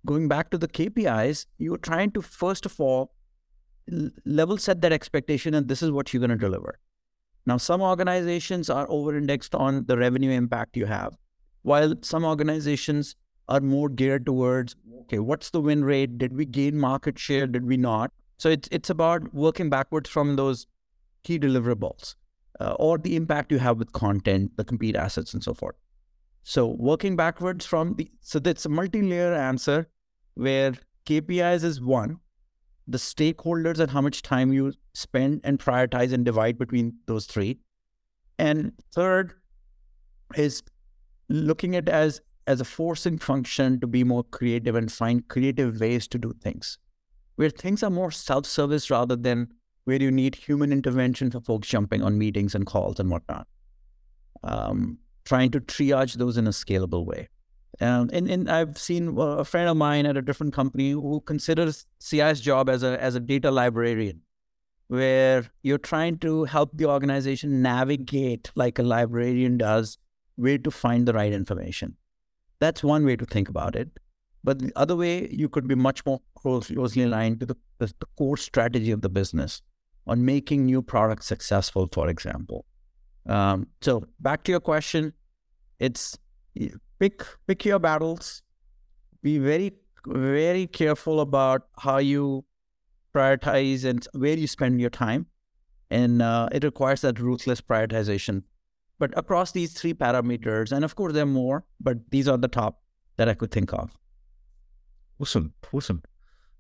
Going 0.06 0.28
back 0.28 0.50
to 0.52 0.58
the 0.58 0.68
KPIs, 0.68 1.46
you're 1.58 1.78
trying 1.78 2.12
to, 2.12 2.22
first 2.22 2.66
of 2.66 2.80
all, 2.80 3.14
level 4.26 4.58
set 4.58 4.82
that 4.82 4.92
expectation 4.92 5.54
and 5.54 5.68
this 5.68 5.82
is 5.82 5.92
what 5.92 6.14
you're 6.14 6.20
going 6.20 6.30
to 6.30 6.36
deliver. 6.38 6.80
Now, 7.46 7.58
some 7.58 7.82
organizations 7.82 8.70
are 8.70 8.86
over 8.90 9.18
indexed 9.18 9.56
on 9.56 9.86
the 9.86 9.98
revenue 9.98 10.32
impact 10.32 10.78
you 10.78 10.86
have, 10.86 11.18
while 11.64 11.96
some 12.02 12.24
organizations 12.24 13.16
are 13.48 13.60
more 13.60 13.90
geared 13.90 14.26
towards 14.26 14.76
okay, 15.02 15.20
what's 15.20 15.50
the 15.50 15.60
win 15.60 15.84
rate? 15.84 16.18
Did 16.20 16.36
we 16.36 16.46
gain 16.46 16.78
market 16.78 17.18
share? 17.18 17.48
Did 17.48 17.66
we 17.66 17.78
not? 17.78 18.12
So 18.38 18.50
it's, 18.50 18.70
it's 18.72 18.90
about 18.90 19.34
working 19.34 19.70
backwards 19.70 20.10
from 20.10 20.36
those 20.36 20.68
key 21.24 21.40
deliverables 21.40 22.16
uh, 22.60 22.76
or 22.80 22.98
the 22.98 23.16
impact 23.16 23.52
you 23.52 23.60
have 23.60 23.78
with 23.78 23.92
content, 23.92 24.56
the 24.56 24.64
compete 24.64 24.96
assets, 24.96 25.34
and 25.34 25.44
so 25.44 25.54
forth. 25.54 25.76
So 26.44 26.68
working 26.68 27.16
backwards 27.16 27.66
from 27.66 27.96
the 27.96 28.10
so 28.22 28.40
that's 28.40 28.66
a 28.66 28.70
multi-layer 28.70 29.34
answer 29.34 29.90
where 30.36 30.74
KPIs 31.06 31.64
is 31.64 31.82
one, 31.82 32.20
the 32.90 32.98
stakeholders 32.98 33.80
and 33.80 33.92
how 33.92 34.02
much 34.02 34.22
time 34.22 34.52
you 34.52 34.74
spend 34.94 35.42
and 35.44 35.60
prioritize 35.60 36.12
and 36.12 36.26
divide 36.26 36.58
between 36.58 36.94
those 37.06 37.26
three, 37.26 37.60
and 38.38 38.72
third 38.94 39.34
is 40.36 40.64
looking 41.30 41.76
at 41.76 41.88
as 41.88 42.22
as 42.48 42.60
a 42.60 42.66
forcing 42.66 43.20
function 43.20 43.80
to 43.80 43.86
be 43.86 44.04
more 44.04 44.24
creative 44.24 44.76
and 44.76 44.92
find 44.92 45.28
creative 45.28 45.80
ways 45.80 46.08
to 46.08 46.18
do 46.18 46.34
things, 46.42 46.80
where 47.36 47.52
things 47.52 47.84
are 47.84 47.92
more 47.92 48.10
self-service 48.10 48.90
rather 48.90 49.16
than 49.16 49.48
where 49.84 50.02
you 50.02 50.10
need 50.10 50.34
human 50.34 50.72
intervention 50.72 51.30
for 51.30 51.42
folks 51.42 51.68
jumping 51.68 52.02
on 52.02 52.18
meetings 52.18 52.56
and 52.56 52.66
calls 52.66 53.00
and 53.00 53.12
whatnot. 53.12 53.48
Um, 54.44 54.98
trying 55.26 55.52
to 55.52 55.60
triage 55.60 56.16
those 56.16 56.38
in 56.38 56.48
a 56.48 56.52
scalable 56.52 57.06
way. 57.06 57.30
Um, 57.82 58.10
and, 58.12 58.30
and 58.30 58.50
I've 58.52 58.78
seen 58.78 59.16
a 59.18 59.46
friend 59.46 59.70
of 59.70 59.78
mine 59.78 60.06
at 60.06 60.18
a 60.18 60.22
different 60.22 60.54
company 60.54 60.92
who 60.92 61.22
considers 61.26 61.86
CI's 62.00 62.42
job 62.42 62.70
as 62.70 62.84
a 62.84 63.02
as 63.02 63.16
a 63.16 63.22
data 63.22 63.52
librarian, 63.52 64.22
where 64.88 65.46
you're 65.64 65.78
trying 65.78 66.18
to 66.20 66.44
help 66.44 66.72
the 66.74 66.86
organization 66.86 67.62
navigate 67.62 68.52
like 68.56 68.80
a 68.80 68.84
librarian 68.84 69.58
does, 69.58 69.98
where 70.36 70.58
to 70.58 70.72
find 70.72 71.08
the 71.08 71.14
right 71.14 71.32
information. 71.32 71.96
That's 72.60 72.84
one 72.84 73.06
way 73.06 73.16
to 73.16 73.26
think 73.26 73.48
about 73.48 73.76
it. 73.76 73.90
But 74.44 74.60
the 74.60 74.72
other 74.76 74.96
way, 74.96 75.30
you 75.32 75.50
could 75.50 75.68
be 75.68 75.76
much 75.76 76.06
more 76.06 76.22
closely 76.36 77.04
aligned 77.04 77.40
to 77.42 77.46
the, 77.46 77.56
the, 77.78 77.94
core 78.18 78.38
strategy 78.38 78.92
of 78.92 79.02
the 79.02 79.10
business 79.10 79.62
on 80.08 80.24
making 80.24 80.66
new 80.66 80.82
products 80.82 81.26
successful, 81.26 81.90
for 81.92 82.10
example. 82.10 82.66
Um, 83.26 83.68
so 83.82 84.06
back 84.22 84.44
to 84.44 84.52
your 84.52 84.62
question, 84.62 85.14
it's 85.80 86.18
pick 87.00 87.24
pick 87.48 87.66
your 87.66 87.80
battles. 87.80 88.42
Be 89.22 89.38
very 89.38 89.74
very 90.08 90.68
careful 90.68 91.20
about 91.20 91.68
how 91.80 91.98
you 91.98 92.46
prioritize 93.14 93.86
and 93.86 94.08
where 94.14 94.38
you 94.38 94.48
spend 94.48 94.80
your 94.80 94.90
time, 94.90 95.28
and 95.90 96.22
uh, 96.22 96.50
it 96.52 96.64
requires 96.64 97.02
that 97.02 97.20
ruthless 97.20 97.62
prioritization. 97.62 98.44
But 98.98 99.18
across 99.18 99.52
these 99.52 99.74
three 99.74 99.94
parameters, 99.94 100.72
and 100.72 100.84
of 100.84 100.96
course 100.96 101.14
there 101.14 101.24
are 101.24 101.26
more, 101.26 101.66
but 101.80 101.98
these 102.12 102.28
are 102.28 102.38
the 102.38 102.48
top 102.48 102.82
that 103.18 103.30
I 103.30 103.34
could 103.34 103.52
think 103.52 103.74
of. 103.74 103.92
Awesome, 105.20 105.54
awesome. 105.74 106.02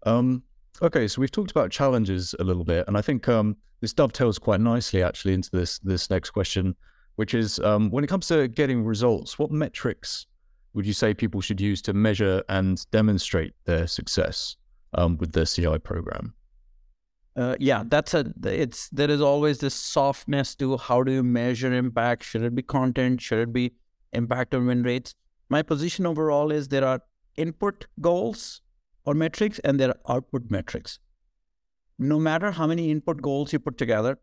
Um, 0.03 0.43
Okay, 0.81 1.09
so 1.09 1.19
we've 1.19 1.31
talked 1.31 1.51
about 1.51 1.71
challenges 1.71 2.33
a 2.39 2.43
little 2.43 2.63
bit, 2.63 2.87
and 2.87 2.97
I 2.97 3.01
think 3.01 3.27
um, 3.27 3.57
this 3.81 3.91
dovetails 3.91 4.39
quite 4.39 4.61
nicely 4.61 5.03
actually 5.03 5.33
into 5.33 5.49
this 5.51 5.79
this 5.79 6.09
next 6.09 6.29
question, 6.29 6.75
which 7.19 7.33
is 7.33 7.59
um, 7.59 7.89
when 7.89 8.01
it 8.01 8.07
comes 8.07 8.27
to 8.27 8.47
getting 8.47 8.85
results, 8.85 9.37
what 9.37 9.51
metrics 9.51 10.25
would 10.73 10.85
you 10.85 10.93
say 10.93 11.13
people 11.13 11.41
should 11.41 11.59
use 11.59 11.81
to 11.81 11.91
measure 11.91 12.41
and 12.47 12.89
demonstrate 12.91 13.51
their 13.65 13.87
success 13.87 14.55
um, 14.93 15.17
with 15.17 15.33
their 15.33 15.43
CI 15.43 15.79
program? 15.79 16.33
Uh, 17.35 17.57
yeah, 17.59 17.83
that's 17.85 18.13
a 18.13 18.31
it's 18.45 18.87
there 18.91 19.11
is 19.11 19.19
always 19.19 19.57
this 19.57 19.75
softness 19.75 20.55
to 20.55 20.77
how 20.77 21.03
do 21.03 21.11
you 21.11 21.21
measure 21.21 21.73
impact? 21.73 22.23
Should 22.23 22.43
it 22.43 22.55
be 22.55 22.61
content? 22.61 23.19
Should 23.19 23.39
it 23.39 23.51
be 23.51 23.73
impact 24.13 24.55
on 24.55 24.67
win 24.67 24.83
rates? 24.83 25.13
My 25.49 25.61
position 25.61 26.05
overall 26.05 26.53
is 26.53 26.69
there 26.69 26.85
are 26.85 27.01
input 27.35 27.85
goals 27.99 28.61
or 29.03 29.13
metrics 29.13 29.59
and 29.59 29.77
there 29.77 29.89
are 29.89 30.15
output 30.15 30.49
metrics. 30.49 30.99
No 31.97 32.17
matter 32.17 32.51
how 32.51 32.65
many 32.65 32.89
input 32.89 33.21
goals 33.21 33.51
you 33.51 33.59
put 33.59 33.77
together, 33.77 34.19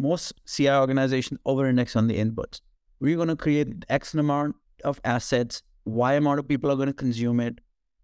most 0.00 0.32
CI 0.46 0.70
organizations 0.70 1.40
over-index 1.44 1.96
on 1.96 2.06
the 2.06 2.18
inputs. 2.18 2.60
We're 3.00 3.16
going 3.16 3.28
to 3.28 3.36
create 3.36 3.84
X 3.88 4.14
amount 4.14 4.56
of 4.84 5.00
assets 5.04 5.62
Y 5.84 6.14
amount 6.14 6.38
of 6.38 6.48
people 6.48 6.70
are 6.70 6.76
going 6.76 6.88
to 6.88 6.92
consume 6.94 7.40
it. 7.40 7.58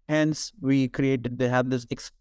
Hence, 0.09 0.51
we 0.61 0.87
created, 0.87 1.37
they 1.37 1.49
have 1.49 1.69
this 1.69 1.85
ex- 1.91 2.11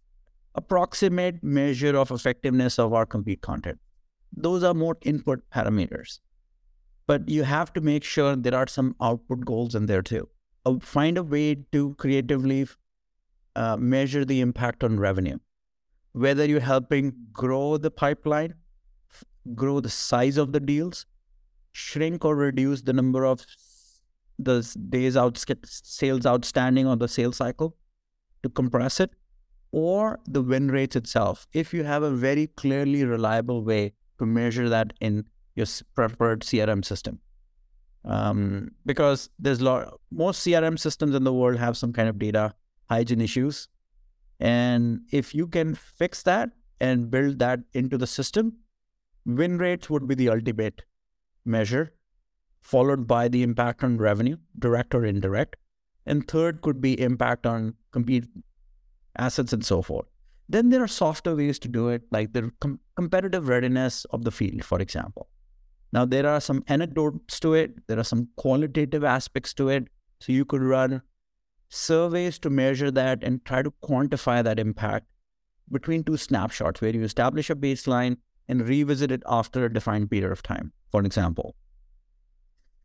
approximate 0.54 1.42
measure 1.42 1.96
of 1.96 2.10
effectiveness 2.10 2.78
of 2.78 2.92
our 2.92 3.06
compete 3.06 3.40
content. 3.42 3.78
Those 4.36 4.62
are 4.62 4.74
more 4.74 4.96
input 5.02 5.42
parameters. 5.50 6.18
But 7.06 7.28
you 7.28 7.44
have 7.44 7.72
to 7.74 7.80
make 7.80 8.02
sure 8.04 8.34
there 8.34 8.54
are 8.54 8.66
some 8.66 8.96
output 9.00 9.44
goals 9.44 9.74
in 9.74 9.86
there 9.86 10.02
too. 10.02 10.28
Uh, 10.64 10.78
find 10.80 11.16
a 11.16 11.22
way 11.22 11.54
to 11.72 11.94
creatively 11.94 12.66
uh, 13.54 13.76
measure 13.76 14.24
the 14.24 14.40
impact 14.40 14.82
on 14.82 14.98
revenue, 14.98 15.38
whether 16.12 16.44
you're 16.44 16.60
helping 16.60 17.14
grow 17.32 17.76
the 17.76 17.90
pipeline, 17.90 18.54
grow 19.54 19.80
the 19.80 19.90
size 19.90 20.36
of 20.36 20.52
the 20.52 20.60
deals, 20.60 21.06
shrink 21.72 22.24
or 22.24 22.34
reduce 22.34 22.82
the 22.82 22.92
number 22.92 23.24
of 23.24 23.44
the 24.38 24.60
days 24.90 25.16
out 25.16 25.42
sales 25.64 26.26
outstanding 26.26 26.86
on 26.86 26.98
the 26.98 27.08
sales 27.08 27.36
cycle 27.36 27.76
to 28.42 28.48
compress 28.48 29.00
it, 29.00 29.10
or 29.72 30.18
the 30.26 30.42
win 30.42 30.68
rates 30.68 30.96
itself. 30.96 31.46
If 31.52 31.72
you 31.72 31.84
have 31.84 32.02
a 32.02 32.10
very 32.10 32.48
clearly 32.48 33.04
reliable 33.04 33.62
way 33.64 33.94
to 34.18 34.26
measure 34.26 34.68
that 34.68 34.92
in 35.00 35.24
your 35.54 35.66
preferred 35.94 36.40
CRM 36.42 36.84
system. 36.84 37.20
Um, 38.04 38.70
because 38.84 39.30
there's 39.38 39.60
lot, 39.60 39.98
most 40.10 40.46
CRM 40.46 40.78
systems 40.78 41.14
in 41.14 41.24
the 41.24 41.32
world 41.32 41.58
have 41.58 41.76
some 41.76 41.92
kind 41.92 42.08
of 42.08 42.18
data 42.18 42.54
hygiene 42.88 43.20
issues. 43.20 43.68
And 44.38 45.00
if 45.10 45.34
you 45.34 45.48
can 45.48 45.74
fix 45.74 46.22
that 46.22 46.50
and 46.80 47.10
build 47.10 47.38
that 47.40 47.60
into 47.72 47.98
the 47.98 48.06
system, 48.06 48.58
win 49.26 49.58
rates 49.58 49.90
would 49.90 50.06
be 50.06 50.14
the 50.14 50.30
ultimate 50.30 50.82
measure, 51.44 51.92
followed 52.62 53.06
by 53.06 53.28
the 53.28 53.42
impact 53.42 53.84
on 53.84 53.98
revenue, 53.98 54.36
direct 54.58 54.94
or 54.94 55.04
indirect. 55.04 55.56
And 56.06 56.26
third 56.26 56.62
could 56.62 56.80
be 56.80 57.00
impact 57.00 57.46
on 57.46 57.74
compete 57.90 58.26
assets 59.18 59.52
and 59.52 59.64
so 59.64 59.82
forth. 59.82 60.06
Then 60.48 60.70
there 60.70 60.82
are 60.82 60.88
softer 60.88 61.34
ways 61.34 61.58
to 61.58 61.68
do 61.68 61.88
it, 61.88 62.02
like 62.12 62.32
the 62.32 62.52
com- 62.60 62.78
competitive 62.94 63.48
readiness 63.48 64.04
of 64.06 64.22
the 64.24 64.30
field, 64.30 64.64
for 64.64 64.80
example. 64.80 65.28
Now, 65.92 66.04
there 66.04 66.28
are 66.28 66.40
some 66.40 66.62
anecdotes 66.68 67.40
to 67.40 67.54
it, 67.54 67.86
there 67.88 67.98
are 67.98 68.04
some 68.04 68.28
qualitative 68.36 69.02
aspects 69.02 69.52
to 69.54 69.68
it. 69.68 69.88
So 70.20 70.32
you 70.32 70.44
could 70.44 70.62
run 70.62 71.02
surveys 71.68 72.38
to 72.40 72.50
measure 72.50 72.90
that 72.92 73.22
and 73.22 73.44
try 73.44 73.62
to 73.62 73.72
quantify 73.82 74.42
that 74.44 74.58
impact 74.58 75.06
between 75.70 76.04
two 76.04 76.16
snapshots 76.16 76.80
where 76.80 76.94
you 76.94 77.02
establish 77.02 77.50
a 77.50 77.56
baseline 77.56 78.18
and 78.48 78.68
revisit 78.68 79.10
it 79.10 79.22
after 79.26 79.64
a 79.64 79.72
defined 79.72 80.10
period 80.10 80.32
of 80.32 80.42
time, 80.42 80.72
for 80.90 81.02
example. 81.02 81.54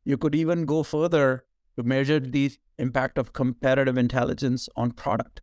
You 0.04 0.18
could 0.18 0.36
even 0.36 0.66
go 0.66 0.84
further 0.84 1.46
to 1.78 1.84
measure 1.84 2.20
the 2.20 2.52
impact 2.78 3.18
of 3.18 3.34
competitive 3.34 3.98
intelligence 3.98 4.68
on 4.76 4.92
product. 4.92 5.42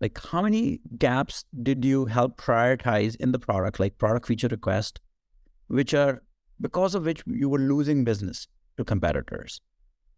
Like, 0.00 0.18
how 0.18 0.42
many 0.42 0.80
gaps 0.98 1.44
did 1.62 1.84
you 1.84 2.06
help 2.06 2.40
prioritize 2.40 3.16
in 3.16 3.32
the 3.32 3.38
product, 3.38 3.80
like 3.80 3.98
product 3.98 4.26
feature 4.26 4.48
request, 4.48 5.00
which 5.68 5.94
are 5.94 6.22
because 6.60 6.94
of 6.94 7.04
which 7.04 7.22
you 7.26 7.48
were 7.48 7.58
losing 7.58 8.04
business 8.04 8.46
to 8.76 8.84
competitors? 8.84 9.60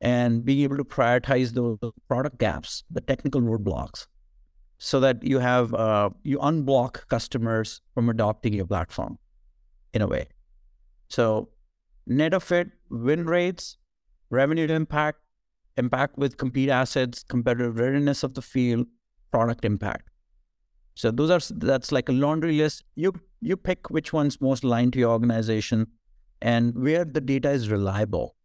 and 0.00 0.44
being 0.44 0.60
able 0.62 0.76
to 0.76 0.84
prioritize 0.84 1.54
the 1.54 1.90
product 2.08 2.38
gaps, 2.38 2.84
the 2.90 3.00
technical 3.00 3.40
roadblocks, 3.40 4.06
so 4.78 5.00
that 5.00 5.22
you 5.22 5.38
have 5.38 5.72
uh, 5.74 6.10
you 6.22 6.38
unblock 6.38 7.06
customers 7.08 7.80
from 7.94 8.08
adopting 8.08 8.52
your 8.52 8.66
platform 8.66 9.18
in 9.92 10.02
a 10.02 10.06
way. 10.06 10.28
So 11.08 11.48
net 12.06 12.34
of 12.34 12.50
it, 12.52 12.68
win 12.90 13.26
rates, 13.26 13.78
revenue 14.30 14.66
impact, 14.66 15.20
impact 15.76 16.18
with 16.18 16.36
compete 16.36 16.68
assets, 16.68 17.22
competitive 17.22 17.78
readiness 17.78 18.22
of 18.22 18.34
the 18.34 18.42
field, 18.42 18.86
product 19.30 19.64
impact. 19.64 20.08
So 20.94 21.10
those 21.10 21.30
are 21.30 21.54
that's 21.56 21.92
like 21.92 22.08
a 22.08 22.12
laundry 22.12 22.56
list. 22.56 22.84
You 22.94 23.12
you 23.40 23.56
pick 23.56 23.90
which 23.90 24.12
one's 24.12 24.40
most 24.40 24.64
aligned 24.64 24.94
to 24.94 24.98
your 24.98 25.10
organization 25.10 25.86
and 26.40 26.74
where 26.74 27.04
the 27.04 27.20
data 27.20 27.50
is 27.50 27.70
reliable 27.70 28.36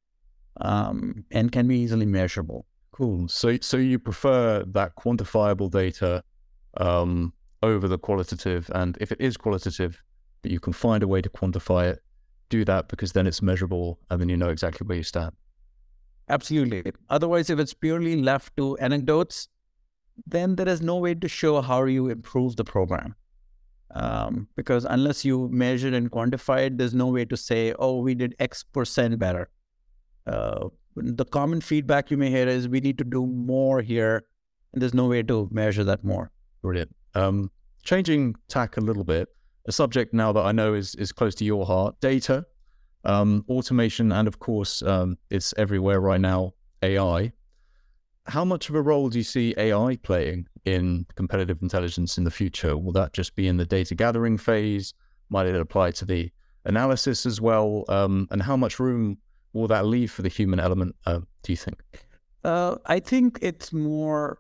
um, 0.60 1.26
and 1.32 1.52
can 1.52 1.68
be 1.68 1.78
easily 1.80 2.06
measurable. 2.06 2.66
Cool. 2.92 3.28
So, 3.28 3.58
so 3.62 3.78
you 3.78 4.00
prefer 4.00 4.64
that 4.68 4.96
quantifiable 4.96 5.72
data 5.72 6.24
um, 6.78 7.34
over 7.64 7.88
the 7.88 7.98
qualitative, 7.98 8.70
and 8.76 8.98
if 9.00 9.12
it 9.12 9.22
is 9.22 9.38
qualitative, 9.38 10.02
but 10.42 10.52
you 10.52 10.60
can 10.60 10.74
find 10.74 11.04
a 11.04 11.08
way 11.08 11.22
to 11.22 11.30
quantify 11.30 11.92
it, 11.92 12.00
do 12.50 12.66
that 12.66 12.90
because 12.90 13.14
then 13.14 13.28
it's 13.28 13.42
measurable, 13.42 14.00
and 14.10 14.20
then 14.20 14.28
you 14.28 14.38
know 14.38 14.50
exactly 14.50 14.86
where 14.86 14.98
you 14.98 15.04
stand. 15.04 15.32
Absolutely. 16.28 16.84
Otherwise, 17.10 17.50
if 17.50 17.60
it's 17.60 17.74
purely 17.74 18.22
left 18.22 18.56
to 18.58 18.78
anecdotes, 18.78 19.48
then 20.28 20.56
there 20.56 20.68
is 20.68 20.82
no 20.82 20.98
way 20.98 21.16
to 21.16 21.28
show 21.28 21.62
how 21.62 21.84
you 21.86 22.10
improve 22.10 22.56
the 22.56 22.64
program. 22.64 23.16
Um, 23.94 24.48
because 24.56 24.86
unless 24.86 25.26
you 25.26 25.50
measure 25.50 25.94
and 25.94 26.10
quantify 26.10 26.68
it, 26.68 26.78
there's 26.78 26.94
no 26.94 27.08
way 27.08 27.26
to 27.26 27.36
say, 27.36 27.74
oh, 27.80 28.00
we 28.00 28.16
did 28.16 28.36
X 28.40 28.64
percent 28.64 29.20
better. 29.20 29.50
Uh, 30.26 30.70
the 30.96 31.26
common 31.26 31.62
feedback 31.62 32.12
you 32.12 32.18
may 32.18 32.30
hear 32.30 32.48
is 32.48 32.68
we 32.68 32.82
need 32.82 32.98
to 32.98 33.04
do 33.04 33.26
more 33.26 33.82
here, 33.82 34.24
and 34.74 34.82
there's 34.82 34.94
no 34.94 35.08
way 35.08 35.24
to 35.24 35.50
measure 35.52 35.84
that 35.84 36.04
more. 36.04 36.32
Brilliant. 36.62 36.94
Um, 37.16 37.52
changing 37.84 38.36
tack 38.48 38.78
a 38.78 38.82
little 38.82 39.04
bit, 39.04 39.30
a 39.66 39.72
subject 39.72 40.14
now 40.14 40.32
that 40.34 40.42
I 40.42 40.52
know 40.52 40.74
is 40.74 40.96
is 40.96 41.12
close 41.12 41.36
to 41.36 41.46
your 41.46 41.66
heart: 41.66 42.00
data, 42.02 42.46
um, 43.04 43.46
automation, 43.50 44.12
and 44.12 44.28
of 44.28 44.40
course, 44.40 44.82
um, 44.82 45.18
it's 45.30 45.54
everywhere 45.58 46.00
right 46.00 46.22
now. 46.22 46.54
AI. 46.84 47.32
How 48.28 48.46
much 48.46 48.70
of 48.70 48.76
a 48.76 48.82
role 48.82 49.10
do 49.10 49.18
you 49.18 49.24
see 49.24 49.54
AI 49.58 49.98
playing 50.04 50.48
in 50.66 51.06
competitive 51.16 51.62
intelligence 51.62 52.18
in 52.18 52.24
the 52.24 52.32
future? 52.32 52.78
Will 52.78 52.92
that 52.94 53.14
just 53.14 53.36
be 53.36 53.48
in 53.48 53.58
the 53.58 53.66
data 53.66 53.96
gathering 53.96 54.38
phase? 54.38 54.94
Might 55.30 55.48
it 55.48 55.56
apply 55.56 55.92
to 55.92 56.06
the 56.06 56.32
analysis 56.66 57.26
as 57.26 57.42
well? 57.42 57.86
Um, 57.88 58.28
and 58.32 58.42
how 58.42 58.58
much 58.58 58.80
room 58.80 59.18
will 59.54 59.68
that 59.68 59.86
leave 59.86 60.12
for 60.12 60.22
the 60.22 60.30
human 60.30 60.60
element, 60.60 60.96
uh, 61.06 61.20
do 61.44 61.52
you 61.52 61.58
think? 61.58 61.82
Uh, 62.44 62.78
I 62.86 63.00
think 63.00 63.40
it's 63.42 63.72
more 63.72 64.40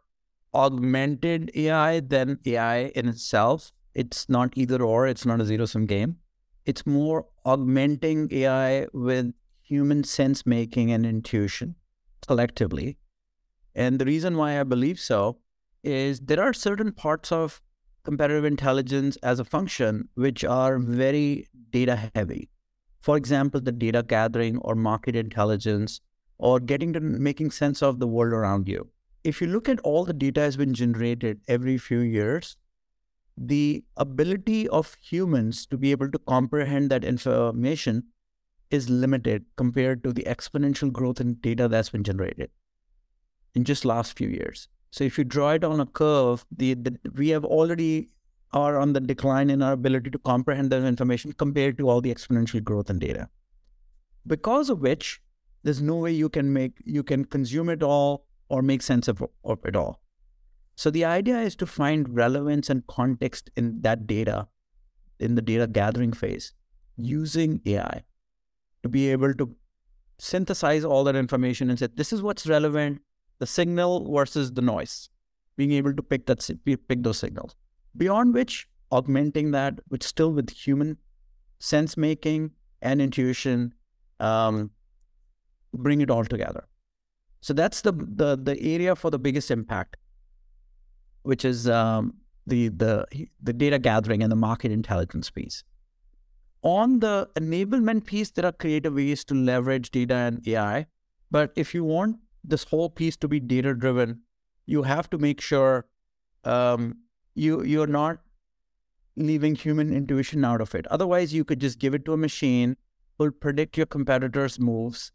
augmented 0.53 1.51
AI 1.55 1.99
than 1.99 2.39
AI 2.45 2.91
in 2.95 3.07
itself. 3.07 3.71
It's 3.93 4.27
not 4.29 4.53
either 4.55 4.81
or, 4.83 5.07
it's 5.07 5.25
not 5.25 5.41
a 5.41 5.45
zero 5.45 5.65
sum 5.65 5.85
game. 5.85 6.17
It's 6.65 6.85
more 6.85 7.27
augmenting 7.45 8.29
AI 8.31 8.87
with 8.93 9.33
human 9.61 10.03
sense 10.03 10.45
making 10.45 10.91
and 10.91 11.05
intuition 11.05 11.75
collectively. 12.27 12.97
And 13.73 13.99
the 13.99 14.05
reason 14.05 14.37
why 14.37 14.59
I 14.59 14.63
believe 14.63 14.99
so 14.99 15.39
is 15.83 16.19
there 16.19 16.41
are 16.41 16.53
certain 16.53 16.91
parts 16.91 17.31
of 17.31 17.61
competitive 18.03 18.45
intelligence 18.45 19.17
as 19.23 19.39
a 19.39 19.45
function 19.45 20.09
which 20.15 20.43
are 20.43 20.77
very 20.77 21.47
data 21.71 22.11
heavy 22.15 22.50
for 23.01 23.17
example, 23.17 23.59
the 23.59 23.71
data 23.71 24.03
gathering 24.03 24.57
or 24.59 24.75
market 24.75 25.15
intelligence 25.15 26.01
or 26.37 26.59
getting 26.59 26.93
to 26.93 26.99
making 26.99 27.51
sense 27.51 27.81
of 27.81 27.99
the 27.99 28.07
world 28.07 28.33
around 28.33 28.67
you. 28.67 28.89
If 29.23 29.41
you 29.41 29.47
look 29.47 29.69
at 29.69 29.79
all 29.81 30.05
the 30.05 30.13
data 30.13 30.41
has 30.41 30.57
been 30.57 30.73
generated 30.73 31.41
every 31.47 31.77
few 31.77 31.99
years, 31.99 32.57
the 33.37 33.83
ability 33.97 34.67
of 34.69 34.95
humans 34.95 35.65
to 35.67 35.77
be 35.77 35.91
able 35.91 36.11
to 36.11 36.19
comprehend 36.19 36.89
that 36.91 37.03
information 37.03 38.03
is 38.69 38.89
limited 38.89 39.45
compared 39.57 40.03
to 40.03 40.13
the 40.13 40.23
exponential 40.23 40.91
growth 40.91 41.19
in 41.19 41.35
data 41.35 41.67
that's 41.67 41.89
been 41.89 42.03
generated 42.03 42.49
in 43.53 43.63
just 43.63 43.85
last 43.85 44.17
few 44.17 44.29
years. 44.29 44.67
So 44.91 45.03
if 45.03 45.17
you 45.17 45.23
draw 45.23 45.51
it 45.51 45.63
on 45.63 45.79
a 45.79 45.85
curve, 45.85 46.45
the, 46.55 46.73
the 46.73 46.97
we 47.15 47.29
have 47.29 47.45
already 47.45 48.09
are 48.53 48.77
on 48.77 48.93
the 48.93 48.99
decline 48.99 49.49
in 49.49 49.61
our 49.61 49.73
ability 49.73 50.09
to 50.11 50.19
comprehend 50.19 50.71
that 50.71 50.83
information 50.83 51.31
compared 51.33 51.77
to 51.77 51.89
all 51.89 52.01
the 52.01 52.13
exponential 52.13 52.63
growth 52.63 52.89
in 52.89 52.99
data. 52.99 53.29
Because 54.27 54.69
of 54.69 54.81
which, 54.81 55.21
there's 55.63 55.81
no 55.81 55.95
way 55.95 56.11
you 56.11 56.29
can 56.29 56.51
make 56.51 56.81
you 56.85 57.03
can 57.03 57.23
consume 57.25 57.69
it 57.69 57.83
all 57.83 58.25
or 58.49 58.61
make 58.61 58.81
sense 58.81 59.07
of, 59.07 59.23
of 59.43 59.59
it 59.65 59.75
all. 59.75 60.01
So 60.75 60.89
the 60.89 61.05
idea 61.05 61.39
is 61.39 61.55
to 61.57 61.65
find 61.65 62.13
relevance 62.13 62.69
and 62.69 62.85
context 62.87 63.49
in 63.55 63.81
that 63.81 64.07
data, 64.07 64.47
in 65.19 65.35
the 65.35 65.41
data 65.41 65.67
gathering 65.67 66.13
phase, 66.13 66.53
using 66.97 67.61
AI 67.65 68.03
to 68.83 68.89
be 68.89 69.09
able 69.11 69.33
to 69.35 69.55
synthesize 70.17 70.83
all 70.83 71.03
that 71.03 71.15
information 71.15 71.69
and 71.69 71.79
say, 71.79 71.87
this 71.95 72.11
is 72.11 72.21
what's 72.21 72.47
relevant, 72.47 73.01
the 73.39 73.47
signal 73.47 74.11
versus 74.11 74.51
the 74.51 74.61
noise, 74.61 75.09
being 75.55 75.71
able 75.71 75.93
to 75.93 76.03
pick 76.03 76.25
that 76.25 76.47
pick 76.65 77.03
those 77.03 77.17
signals. 77.17 77.55
Beyond 77.97 78.33
which, 78.33 78.67
augmenting 78.91 79.51
that 79.51 79.79
with 79.89 80.03
still 80.03 80.31
with 80.31 80.49
human 80.49 80.97
sense 81.59 81.97
making 81.97 82.51
and 82.81 83.01
intuition, 83.01 83.73
um, 84.19 84.71
bring 85.73 86.01
it 86.01 86.09
all 86.09 86.25
together. 86.25 86.65
So 87.41 87.53
that's 87.53 87.81
the, 87.81 87.91
the 87.91 88.37
the 88.41 88.61
area 88.61 88.95
for 88.95 89.09
the 89.09 89.19
biggest 89.19 89.49
impact, 89.49 89.97
which 91.23 91.43
is 91.43 91.67
um, 91.67 92.13
the 92.45 92.69
the 92.69 93.05
the 93.41 93.53
data 93.53 93.79
gathering 93.79 94.21
and 94.21 94.31
the 94.31 94.35
market 94.35 94.71
intelligence 94.71 95.29
piece. 95.29 95.63
On 96.63 96.99
the 96.99 97.27
enablement 97.35 98.05
piece, 98.05 98.29
there 98.29 98.45
are 98.45 98.51
creative 98.51 98.93
ways 98.93 99.23
to 99.25 99.33
leverage 99.33 99.89
data 99.89 100.13
and 100.13 100.47
AI. 100.47 100.85
But 101.31 101.51
if 101.55 101.73
you 101.73 101.83
want 101.83 102.17
this 102.43 102.63
whole 102.63 102.89
piece 102.89 103.17
to 103.17 103.27
be 103.27 103.39
data 103.39 103.73
driven, 103.73 104.21
you 104.67 104.83
have 104.83 105.09
to 105.09 105.17
make 105.17 105.41
sure 105.41 105.87
um, 106.43 106.97
you 107.35 107.63
you're 107.63 107.87
not 107.87 108.19
leaving 109.15 109.55
human 109.55 109.93
intuition 109.93 110.45
out 110.45 110.61
of 110.61 110.73
it. 110.75 110.87
Otherwise, 110.87 111.33
you 111.33 111.43
could 111.43 111.59
just 111.59 111.79
give 111.79 111.93
it 111.93 112.05
to 112.05 112.13
a 112.13 112.17
machine, 112.17 112.77
who'll 113.17 113.31
predict 113.31 113.77
your 113.77 113.85
competitors' 113.85 114.59
moves, 114.59 115.11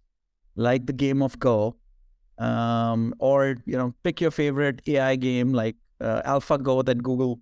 like 0.54 0.86
the 0.86 0.92
game 0.92 1.22
of 1.22 1.38
Go, 1.38 1.76
um, 2.38 3.14
or 3.18 3.56
you 3.66 3.76
know, 3.76 3.94
pick 4.02 4.20
your 4.20 4.30
favorite 4.30 4.80
AI 4.86 5.16
game 5.16 5.52
like 5.52 5.76
uh, 6.00 6.22
AlphaGo 6.22 6.84
that 6.84 7.02
Google 7.02 7.40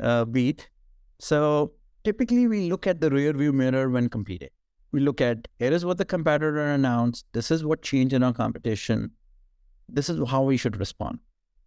uh, 0.00 0.24
beat. 0.24 0.68
So 1.20 1.72
typically, 2.04 2.46
we 2.48 2.70
look 2.70 2.86
at 2.86 3.00
the 3.00 3.10
rear 3.10 3.32
view 3.32 3.52
mirror 3.52 3.88
when 3.90 4.08
competing. 4.08 4.50
We 4.92 5.00
look 5.00 5.20
at 5.20 5.48
here 5.58 5.72
is 5.72 5.84
what 5.84 5.98
the 5.98 6.04
competitor 6.04 6.66
announced. 6.66 7.26
This 7.32 7.50
is 7.50 7.64
what 7.64 7.82
changed 7.82 8.12
in 8.12 8.22
our 8.22 8.32
competition. 8.32 9.10
This 9.88 10.08
is 10.10 10.28
how 10.28 10.42
we 10.42 10.56
should 10.56 10.76
respond. 10.78 11.18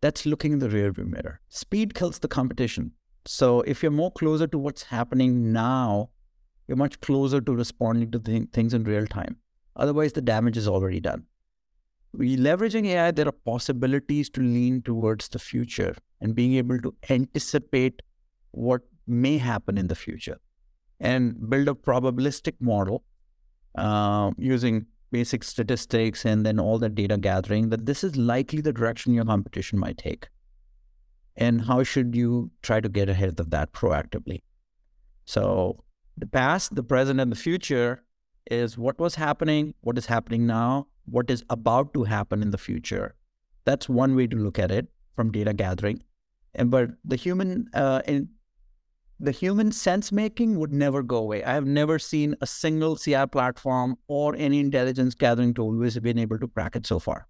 That's 0.06 0.28
looking 0.28 0.54
in 0.54 0.60
the 0.60 0.70
rear 0.70 0.91
view 0.91 1.06
mirror. 1.06 1.39
Speed 1.50 1.96
kills 1.96 2.20
the 2.20 2.28
competition. 2.28 2.91
So 3.26 3.62
if 3.62 3.82
you're 3.82 3.91
more 3.91 4.12
closer 4.12 4.46
to 4.46 4.60
what's 4.60 4.84
happening 4.84 5.52
now, 5.52 6.12
you're 6.68 6.78
much 6.78 7.00
closer 7.00 7.41
to 7.41 7.56
responding 7.56 8.12
to 8.12 8.20
th- 8.20 8.50
things 8.54 8.76
in 8.76 8.84
real 8.84 9.08
time. 9.08 9.38
Otherwise, 9.76 10.13
the 10.13 10.22
damage 10.22 10.58
is 10.58 10.68
already 10.68 11.00
done. 11.00 11.24
We 12.13 12.38
leveraging 12.38 12.86
AI, 12.86 13.10
there 13.10 13.28
are 13.28 13.32
possibilities 13.32 14.30
to 14.36 14.41
lean 14.41 14.84
towards 14.84 15.28
the 15.30 15.39
future 15.39 15.96
and 16.22 16.36
being 16.36 16.54
able 16.54 16.80
to 16.82 16.94
anticipate 17.10 18.04
what 18.52 18.82
may 19.08 19.39
happen 19.39 19.76
in 19.76 19.88
the 19.88 19.96
future 19.96 20.38
and 21.00 21.50
build 21.50 21.68
a 21.68 21.74
probabilistic 21.74 22.54
model 22.60 23.04
uh, 23.74 24.30
using 24.38 24.86
basic 25.15 25.43
statistics 25.43 26.25
and 26.25 26.45
then 26.45 26.60
all 26.60 26.78
the 26.78 26.89
data 26.89 27.17
gathering 27.17 27.69
that 27.69 27.86
this 27.89 28.04
is 28.04 28.17
likely 28.17 28.62
the 28.62 28.73
direction 28.80 29.13
your 29.13 29.25
competition 29.25 29.80
might 29.80 29.97
take. 29.97 30.28
And 31.38 31.62
how 31.69 31.84
should 31.84 32.15
you 32.15 32.51
try 32.62 32.80
to 32.82 32.89
get 32.97 33.10
ahead 33.10 33.39
of 33.39 33.49
that 33.51 33.71
proactively? 33.71 34.41
So 35.25 35.84
the 36.17 36.28
past 36.39 36.75
the 36.80 36.84
present 36.84 37.19
and 37.19 37.32
the 37.32 37.41
future 37.47 38.04
is 38.49 38.78
what 38.78 38.99
was 39.06 39.15
happening 39.15 39.73
what 39.82 39.97
is 40.01 40.06
happening 40.06 40.45
now 40.47 40.88
what 41.06 41.30
is 41.36 41.43
about 41.49 41.93
to 41.93 42.04
happen 42.04 42.41
in 42.41 42.51
the 42.51 42.58
future. 42.58 43.15
That's 43.65 43.89
one 43.89 44.15
way 44.15 44.28
to 44.28 44.38
look 44.38 44.60
at 44.60 44.71
it 44.71 44.88
from 45.15 45.32
data 45.32 45.54
gathering. 45.54 46.04
And 46.54 46.71
but 46.71 46.91
the 47.04 47.15
human 47.15 47.67
uh, 47.73 48.01
in, 48.06 48.30
the 49.19 49.32
human 49.32 49.71
sense 49.71 50.12
making 50.12 50.60
would 50.60 50.73
never 50.73 51.01
go 51.01 51.17
away. 51.17 51.43
I 51.43 51.54
have 51.54 51.65
never 51.65 51.99
seen 51.99 52.36
a 52.41 52.47
single 52.47 52.95
CI 52.95 53.25
platform 53.28 53.97
or 54.08 54.36
any 54.36 54.60
intelligence 54.60 55.15
gathering 55.15 55.54
tool 55.54 55.75
which 55.78 55.93
has 55.93 56.04
been 56.04 56.19
able 56.19 56.38
to 56.39 56.47
crack 56.47 56.75
it 56.75 56.86
so 56.86 56.99
far. 56.99 57.28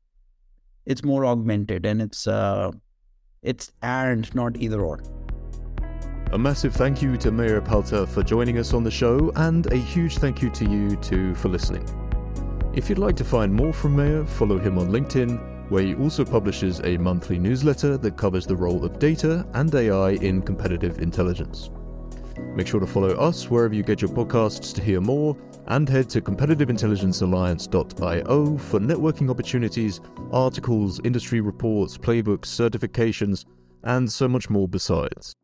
It's 0.86 1.04
more 1.04 1.26
augmented 1.26 1.86
and 1.86 2.02
it's 2.02 2.28
uh, 2.28 2.72
it's 3.42 3.72
and 3.82 4.34
not 4.34 4.58
either 4.58 4.82
or. 4.82 5.00
A 6.32 6.38
massive 6.38 6.74
thank 6.74 7.02
you 7.02 7.18
to 7.18 7.32
Mayur 7.32 7.64
Palta 7.64 8.08
for 8.08 8.24
joining 8.24 8.58
us 8.58 8.74
on 8.74 8.84
the 8.84 8.92
show, 8.92 9.32
and 9.36 9.72
a 9.72 9.78
huge 9.78 10.18
thank 10.18 10.42
you 10.42 10.50
to 10.50 10.66
you 10.66 10.96
too 10.98 11.36
for 11.36 11.50
listening. 11.50 11.88
If 12.74 12.90
you'd 12.90 12.98
like 12.98 13.16
to 13.18 13.24
find 13.24 13.54
more 13.54 13.72
from 13.72 13.96
Mayur, 13.96 14.28
follow 14.28 14.58
him 14.58 14.80
on 14.80 14.90
LinkedIn, 14.90 15.70
where 15.70 15.84
he 15.84 15.96
also 15.96 16.26
publishes 16.26 16.82
a 16.84 16.98
monthly 16.98 17.40
newsletter 17.40 17.98
that 17.98 18.18
covers 18.18 18.46
the 18.46 18.56
role 18.56 18.84
of 18.84 19.00
data 19.00 19.48
and 19.54 19.74
AI 19.74 20.12
in 20.12 20.42
competitive 20.42 21.00
intelligence. 21.00 21.70
Make 22.56 22.68
sure 22.68 22.80
to 22.80 22.88
follow 22.88 23.10
us 23.10 23.50
wherever 23.50 23.74
you 23.74 23.84
get 23.84 24.02
your 24.02 24.12
podcasts 24.12 24.74
to 24.76 24.82
hear 24.82 25.02
more, 25.02 25.36
and 25.68 25.90
head 25.90 26.10
to 26.12 26.22
competitiveintelligencealliance.io 26.22 28.58
for 28.58 28.80
networking 28.80 29.30
opportunities, 29.30 30.00
articles, 30.32 31.02
industry 31.04 31.42
reports, 31.42 31.98
playbooks, 31.98 32.46
certifications, 32.46 33.44
and 33.84 34.10
so 34.12 34.28
much 34.28 34.50
more 34.50 34.68
besides. 34.68 35.36